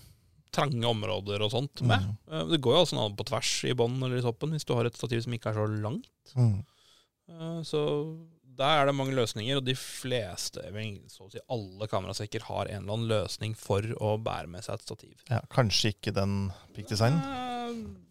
trange 0.56 0.88
områder 0.88 1.42
og 1.44 1.52
sånt 1.52 1.82
med. 1.84 2.00
Mm. 2.32 2.46
Det 2.54 2.62
går 2.64 2.78
jo 2.78 2.84
også 2.86 3.00
an 3.04 3.18
på 3.20 3.26
tvers 3.28 3.52
i 3.68 3.74
bånn 3.76 3.98
eller 4.00 4.22
i 4.22 4.24
toppen 4.24 4.54
hvis 4.56 4.64
du 4.68 4.72
har 4.78 4.88
et 4.88 4.96
stativ 4.96 5.26
som 5.26 5.36
ikke 5.36 5.52
er 5.52 5.60
så 5.60 5.66
langt. 5.84 6.08
mm. 6.38 6.56
Eh, 7.28 7.60
Så 7.68 7.82
der 8.58 8.82
er 8.82 8.90
det 8.90 8.96
mange 8.96 9.16
løsninger, 9.18 9.60
og 9.60 9.66
de 9.68 9.76
fleste, 9.80 10.64
så 11.12 11.28
å 11.28 11.32
si 11.34 11.42
alle 11.52 11.88
kamerasekker, 11.92 12.48
har 12.48 12.70
en 12.72 12.84
eller 12.84 12.96
annen 12.98 13.12
løsning 13.12 13.56
for 13.60 13.86
å 14.00 14.16
bære 14.22 14.48
med 14.52 14.66
seg 14.66 14.80
et 14.80 14.88
stativ. 14.88 15.16
ja, 15.30 15.42
Kanskje 15.54 15.94
ikke 15.96 16.14
den 16.16 16.52
Peak 16.76 16.90
Design? 16.92 17.20
Uh, 17.22 18.02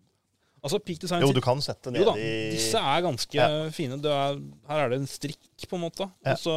Altså, 0.65 0.79
Peak 0.81 1.03
Design 1.03 1.21
Jo, 1.21 1.29
du 1.37 1.43
kan 1.45 1.61
sette 1.61 1.93
jo 1.93 2.07
da, 2.09 2.15
ned 2.17 2.55
disse 2.55 2.81
er 2.81 3.03
ganske 3.05 3.37
Ja. 3.37 3.49
fine. 3.75 3.99
Det 4.01 4.11
er, 4.11 4.39
her 4.71 4.79
er 4.81 4.89
det 4.95 5.01
en 5.03 5.11
strikk, 5.11 5.67
på 5.69 5.77
en 5.77 5.83
måte. 5.85 6.07
Ja. 6.25 6.33
Og 6.33 6.39
så 6.41 6.55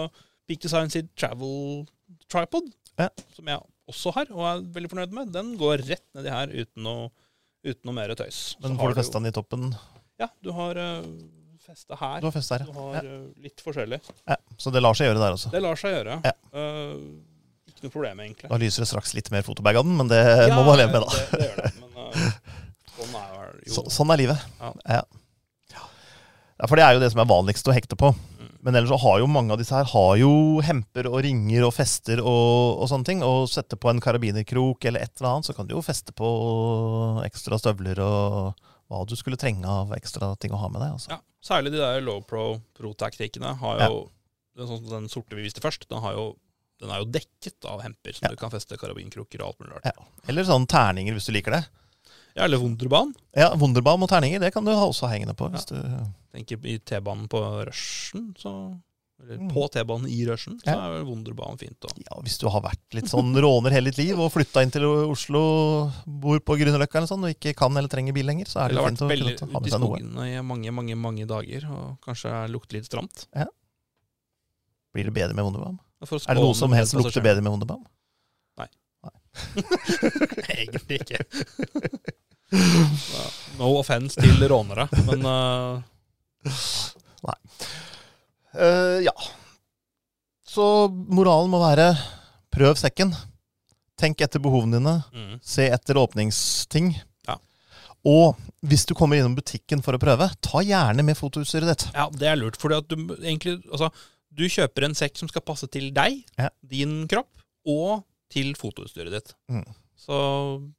Peak 0.47 0.61
Design 0.63 0.89
sitt 0.89 1.09
travel 1.19 1.85
tripod, 2.31 2.71
Ja. 2.97 3.09
som 3.35 3.45
jeg 3.51 3.59
også 3.89 4.13
har 4.15 4.31
og 4.31 4.43
er 4.47 4.61
veldig 4.71 4.89
fornøyd 4.93 5.11
med, 5.11 5.33
den 5.33 5.57
går 5.59 5.83
rett 5.89 6.05
nedi 6.15 6.31
her 6.31 6.47
uten 6.47 6.83
noe, 6.83 7.09
uten 7.65 7.83
noe 7.83 7.93
mer 7.99 8.15
tøys. 8.15 8.55
Men 8.61 8.77
får 8.79 8.93
du 8.93 9.01
festa 9.01 9.19
den 9.19 9.27
i 9.27 9.35
toppen? 9.35 9.75
Ja, 10.19 10.29
du 10.41 10.53
har 10.55 10.79
uh, 10.79 11.03
festa 11.67 11.97
her. 11.99 12.19
Du 12.21 12.27
har 12.27 12.31
festa 12.31 12.57
her, 12.57 12.67
ja. 12.67 12.73
har 12.79 12.93
ja. 12.95 13.01
eh, 13.03 13.23
litt 13.43 13.63
forskjellig. 13.63 13.99
ja. 14.31 14.37
Så 14.57 14.71
det 14.73 14.81
lar 14.83 14.95
seg 14.97 15.09
gjøre 15.09 15.19
der 15.19 15.35
også. 15.35 15.51
Det 15.51 15.61
lar 15.63 15.79
seg 15.79 15.97
gjøre. 15.97 16.19
Ja. 16.23 16.33
Uh, 16.55 17.67
ikke 17.67 17.85
noe 17.85 17.93
problem, 17.93 18.23
egentlig. 18.23 18.49
Da 18.53 18.59
lyser 18.61 18.85
det 18.85 18.89
straks 18.89 19.13
litt 19.17 19.29
mer 19.33 19.43
fotobag 19.45 19.81
av 19.81 19.85
den, 19.87 19.97
men 19.99 20.09
det 20.11 20.21
må 20.53 20.63
man 20.63 20.79
leve 20.79 20.95
med, 20.95 21.03
da. 21.03 21.11
Det, 21.11 21.41
det 21.41 21.49
gjør 21.49 21.59
det. 21.65 21.73
Men 21.83 21.99
uh, 21.99 22.55
sånn 22.97 23.19
er 23.19 23.35
jo 23.67 23.75
Så, 23.75 23.85
sånn 23.99 24.15
er 24.15 24.23
livet. 24.23 24.47
Ja. 24.87 25.03
For 26.65 26.79
det 26.79 26.87
er 26.87 26.95
jo 26.95 27.03
det 27.03 27.11
som 27.13 27.21
er 27.21 27.29
vanligst 27.29 27.67
å 27.69 27.75
hekte 27.75 27.99
på. 27.99 28.09
Mm. 28.15 28.53
Men 28.65 28.79
ellers 28.79 28.89
så 28.89 28.97
har 29.03 29.19
jo 29.21 29.27
mange 29.29 29.53
av 29.53 29.59
disse 29.61 29.75
her 29.75 29.85
har 29.91 30.15
jo 30.17 30.31
hemper 30.65 31.11
og 31.11 31.19
ringer 31.25 31.67
og 31.67 31.75
fester 31.75 32.23
og, 32.23 32.79
og 32.81 32.89
sånne 32.89 33.11
ting. 33.11 33.21
Og 33.27 33.45
sette 33.51 33.77
på 33.77 33.91
en 33.91 34.01
karabinerkrok 34.01 34.87
eller 34.89 35.05
et 35.05 35.13
eller 35.19 35.35
annet, 35.35 35.51
så 35.51 35.53
kan 35.57 35.67
du 35.67 35.75
jo 35.75 35.83
feste 35.85 36.15
på 36.17 36.31
ekstra 37.27 37.59
støvler 37.61 38.01
og 38.01 38.65
hva 38.87 39.01
du 39.07 39.15
skulle 39.19 39.37
trenge 39.39 39.67
av 39.67 39.91
ekstra 39.97 40.33
ting 40.39 40.53
å 40.55 40.59
ha 40.61 40.69
med 40.71 40.81
deg. 40.81 40.93
Altså. 40.95 41.09
Ja, 41.11 41.19
særlig 41.43 41.73
de 41.75 41.81
der 41.81 42.01
low 42.05 42.21
pro 42.23 42.59
pro-taktikkene 42.77 43.55
har 43.59 43.81
jo 43.87 43.97
den, 44.57 44.67
sånn, 44.69 44.85
den 44.89 45.09
sorte 45.11 45.35
vi 45.37 45.43
viste 45.45 45.61
først, 45.61 45.87
den, 45.91 45.99
har 46.01 46.15
jo, 46.17 46.27
den 46.81 46.89
er 46.93 47.03
jo 47.03 47.09
dekket 47.13 47.67
av 47.69 47.83
hemper, 47.83 48.15
som 48.17 48.25
Ja. 48.25 48.31
du 48.33 48.39
kan 48.39 48.49
feste 48.53 48.77
karabinkroker 48.79 49.41
og 49.43 49.47
alt 49.51 49.59
mulig 49.59 49.75
rart. 49.75 49.85
Ja. 49.91 50.07
Eller 50.27 50.47
sånne 50.47 50.67
terninger, 50.71 51.13
hvis 51.13 51.27
du 51.29 51.35
liker 51.35 51.51
det. 51.59 51.65
Ja, 52.37 52.45
eller 52.45 52.57
Wunderbanen. 52.61 53.13
Ja, 53.35 53.51
Wunderbaum 53.57 54.03
og 54.05 54.09
terninger, 54.09 54.39
det 54.39 54.53
kan 54.53 54.65
du 54.65 54.71
også 54.71 55.07
ha 55.07 55.13
hengende 55.15 55.33
på. 55.37 55.49
hvis 55.53 55.65
du... 55.69 55.77
Tenker 56.33 56.61
i 56.69 56.77
T-banen 56.79 57.27
på 57.31 57.39
rushen, 57.65 58.31
så 58.37 58.51
Eller 59.19 59.37
Mm. 59.41 59.49
på 59.49 59.63
T-banen 59.73 60.05
i 60.13 60.19
rushen, 60.27 60.59
så 60.61 60.75
er 60.77 60.91
vel 60.93 61.05
Wunderbanen 61.07 61.57
fint. 61.57 61.79
Også. 61.81 61.97
Ja, 62.05 62.19
Hvis 62.21 62.37
du 62.37 62.47
har 62.53 62.61
vært 62.61 62.93
litt 62.93 63.09
sånn 63.09 63.33
råner 63.33 63.71
hele 63.73 63.89
ditt 63.89 63.97
liv 63.97 64.19
og 64.21 64.29
flytta 64.31 64.61
inn 64.61 64.69
til 64.71 64.85
Oslo, 64.85 65.91
bor 66.05 66.37
på 66.39 66.55
Grünerløkka 66.59 66.99
eller 67.01 67.09
sånn, 67.09 67.23
og 67.25 67.33
ikke 67.33 67.55
kan 67.57 67.75
eller 67.75 67.89
trenger 67.89 68.13
bil 68.13 68.25
lenger, 68.29 68.45
så 68.45 68.61
er 68.61 68.69
det 68.69 68.77
eller 68.77 68.83
har 68.83 68.89
fint 68.91 68.99
vært 69.01 69.07
å 69.07 69.09
veldig 69.15 69.33
kunne 69.39 69.51
ha 69.51 69.57
ute 69.57 69.65
med 69.65 69.67
i 69.67 69.73
seg 69.73 69.81
noe. 69.81 69.97
skogene 69.97 70.27
i 70.29 70.41
mange, 70.45 70.71
mange 70.71 70.95
mange 70.95 71.25
dager, 71.27 71.65
og 71.73 71.97
kanskje 72.05 72.35
lukter 72.53 72.77
litt 72.77 72.85
stramt. 72.85 73.25
Blir 74.93 75.03
det 75.09 75.13
bedre 75.17 75.33
med 75.33 75.45
Wunderbaum? 75.45 75.79
Er 76.05 76.33
det 76.37 76.43
noe 76.43 76.53
som 76.55 76.71
helst 76.77 76.93
lukter 76.93 77.21
bedre 77.25 77.41
med 77.41 77.51
Wunderbaum? 77.57 77.85
Egentlig 80.49 80.97
ikke. 81.03 81.19
No 83.59 83.73
offense 83.77 84.17
til 84.17 84.47
rånere, 84.49 84.87
men 85.05 85.25
eh, 85.29 85.81
Eh, 88.57 88.99
ja. 89.05 89.13
Så 90.47 90.65
moralen 90.91 91.51
må 91.51 91.59
være 91.61 91.91
prøv 92.53 92.77
sekken. 92.79 93.11
Tenk 93.97 94.21
etter 94.21 94.41
behovene 94.41 94.77
dine. 94.79 94.95
mm. 95.13 95.39
Se 95.45 95.67
etter 95.73 95.97
åpningsting. 96.01 96.91
Ja. 97.27 97.37
Og 98.07 98.37
hvis 98.65 98.85
du 98.89 98.93
kommer 98.97 99.17
innom 99.19 99.35
butikken 99.37 99.81
for 99.85 99.97
å 99.97 100.01
prøve, 100.01 100.29
ta 100.41 100.61
gjerne 100.65 101.03
med 101.05 101.17
fotoutstyret 101.17 101.69
ditt. 101.71 101.87
Ja, 101.95 102.07
det 102.13 102.29
er 102.31 102.37
lurt. 102.39 102.57
fordi 102.61 102.77
at 102.77 102.87
du 102.87 102.95
egentlig 103.17 103.57
Altså, 103.71 103.89
du 104.37 104.45
kjøper 104.47 104.85
en 104.85 104.95
sekk 104.97 105.17
som 105.17 105.27
skal 105.31 105.41
passe 105.41 105.67
til 105.73 105.91
deg, 105.91 106.23
Ja. 106.37 106.49
din 106.61 107.07
kropp, 107.07 107.29
og 107.65 108.03
til 108.29 108.53
fotoutstyret 108.55 109.11
ditt. 109.11 109.33
Mm. 109.49 109.65
Så 109.97 110.17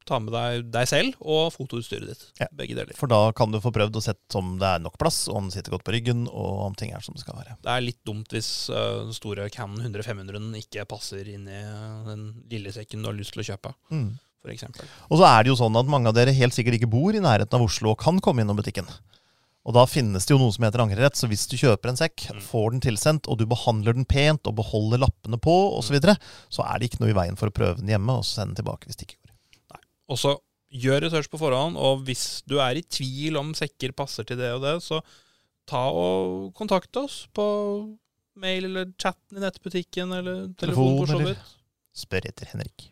ta 0.07 0.20
med 0.22 0.31
deg 0.33 0.68
deg 0.72 0.87
selv 0.88 1.16
og 1.20 1.50
fotoutstyret 1.52 2.07
ditt. 2.12 2.20
Ja. 2.40 2.46
Begge 2.54 2.76
deler. 2.78 2.94
For 2.96 3.11
da 3.11 3.33
kan 3.37 3.50
du 3.52 3.59
få 3.61 3.72
prøvd 3.74 3.98
og 3.98 4.04
sett 4.04 4.37
om 4.38 4.54
det 4.61 4.68
er 4.70 4.85
nok 4.85 4.94
plass, 5.00 5.24
om 5.28 5.48
den 5.48 5.54
sitter 5.54 5.74
godt 5.74 5.85
på 5.85 5.92
ryggen, 5.96 6.22
og 6.31 6.62
om 6.68 6.76
ting 6.78 6.94
er 6.94 7.02
som 7.04 7.16
det 7.18 7.24
skal 7.24 7.37
være. 7.40 7.57
Det 7.66 7.72
er 7.74 7.85
litt 7.85 8.00
dumt 8.09 8.31
hvis 8.33 8.50
øh, 8.70 9.02
den 9.09 9.16
store 9.18 9.48
Canon 9.54 9.83
100-500-en 9.88 10.54
ikke 10.62 10.87
passer 10.88 11.28
inn 11.35 11.44
i 11.50 11.61
den 12.09 12.24
lille 12.52 12.72
sekken 12.72 13.02
du 13.02 13.11
har 13.11 13.18
lyst 13.18 13.35
til 13.37 13.42
å 13.44 13.48
kjøpe, 13.50 13.74
Mm. 13.90 14.09
for 14.44 14.54
eksempel. 14.54 14.87
Og 15.11 15.18
så 15.20 15.26
er 15.28 15.42
det 15.44 15.50
jo 15.52 15.59
sånn 15.61 15.76
at 15.83 15.90
mange 15.90 16.09
av 16.09 16.14
dere 16.16 16.33
helt 16.37 16.54
sikkert 16.54 16.78
ikke 16.78 16.90
bor 16.94 17.11
i 17.12 17.20
nærheten 17.24 17.59
av 17.59 17.66
Oslo 17.66 17.92
og 17.96 17.98
kan 18.00 18.20
komme 18.24 18.44
innom 18.46 18.57
butikken. 18.62 18.87
Og 19.68 19.74
da 19.76 19.83
finnes 19.85 20.24
det 20.24 20.33
jo 20.33 20.38
noe 20.40 20.52
som 20.54 20.64
heter 20.64 20.81
angrerett, 20.81 21.18
så 21.18 21.28
hvis 21.28 21.42
du 21.50 21.59
kjøper 21.61 21.90
en 21.92 21.98
sekk, 22.00 22.31
Mm. 22.33 22.40
får 22.40 22.70
den 22.72 22.81
tilsendt, 22.87 23.28
og 23.28 23.37
du 23.37 23.44
behandler 23.44 23.92
den 23.92 24.07
pent 24.09 24.46
og 24.48 24.54
beholder 24.57 25.02
lappene 25.04 25.37
på 25.37 25.52
osv., 25.76 25.90
så, 25.90 25.92
videre, 25.98 26.14
så 26.48 26.64
er 26.64 26.78
det 26.81 26.88
ikke 26.90 27.00
noe 27.02 27.11
i 27.12 27.18
veien 27.18 27.37
for 27.37 27.50
å 27.50 27.52
prøve 27.52 27.76
den 27.83 27.88
hjemme 27.92 28.16
og 28.16 28.24
sende 28.24 28.54
den 28.54 28.62
tilbake 28.64 28.88
hvis 28.88 28.96
det 28.96 29.09
ikke 29.11 29.20
går. 29.20 29.81
Og 30.09 30.16
så 30.16 30.33
gjør 30.72 31.02
research 31.04 31.28
på 31.28 31.38
forhånd, 31.40 31.76
og 31.76 32.00
hvis 32.09 32.42
du 32.48 32.57
er 32.64 32.81
i 32.81 32.83
tvil 32.83 33.37
om 33.37 33.52
sekker 33.57 33.92
passer 33.96 34.24
til 34.24 34.38
det 34.40 34.50
og 34.57 34.62
det, 34.64 34.74
så 34.83 35.02
ta 35.68 35.85
og 35.92 36.54
kontakt 36.57 36.96
oss 36.96 37.26
på 37.37 37.44
mail 38.40 38.64
eller 38.70 38.87
chatten 38.96 39.37
i 39.37 39.44
nettbutikken 39.44 40.12
eller 40.16 40.48
telefon 40.57 40.98
for 41.02 41.12
så 41.12 41.18
eller- 41.20 41.35
vidt. 41.35 41.54
Spør 41.98 42.24
etter 42.31 42.46
Henrik. 42.54 42.88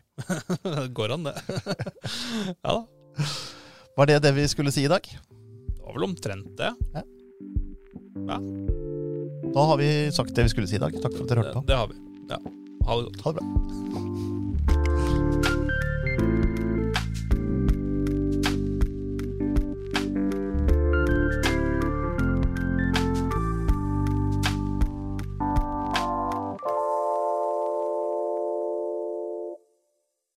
Det 0.61 0.93
går 0.97 1.13
an, 1.15 1.23
det. 1.23 1.35
ja 2.65 2.73
da. 2.81 2.85
Var 3.97 4.05
det 4.11 4.21
det 4.21 4.33
vi 4.35 4.45
skulle 4.51 4.71
si 4.73 4.83
i 4.85 4.91
dag? 4.91 5.01
Var 5.87 5.93
vel 5.95 6.03
omtrent 6.03 6.57
det. 6.57 6.73
Da 9.53 9.65
har 9.69 9.77
vi 9.77 10.11
sagt 10.11 10.35
det 10.35 10.43
vi 10.43 10.49
skulle 10.49 10.67
si 10.67 10.75
i 10.75 10.83
dag. 10.83 10.91
Takk 10.99 11.13
for 11.15 11.23
at 11.23 11.31
dere 11.31 11.45
hørte 11.45 11.61
Det, 11.61 11.67
det 11.71 11.77
har 11.79 11.87
vi. 11.87 11.95
Ja. 12.27 12.39
Ha 12.89 12.97
det 12.97 13.03
godt. 13.07 13.21
Ha 13.23 13.31
det 13.31 13.39
bra. 13.39 14.36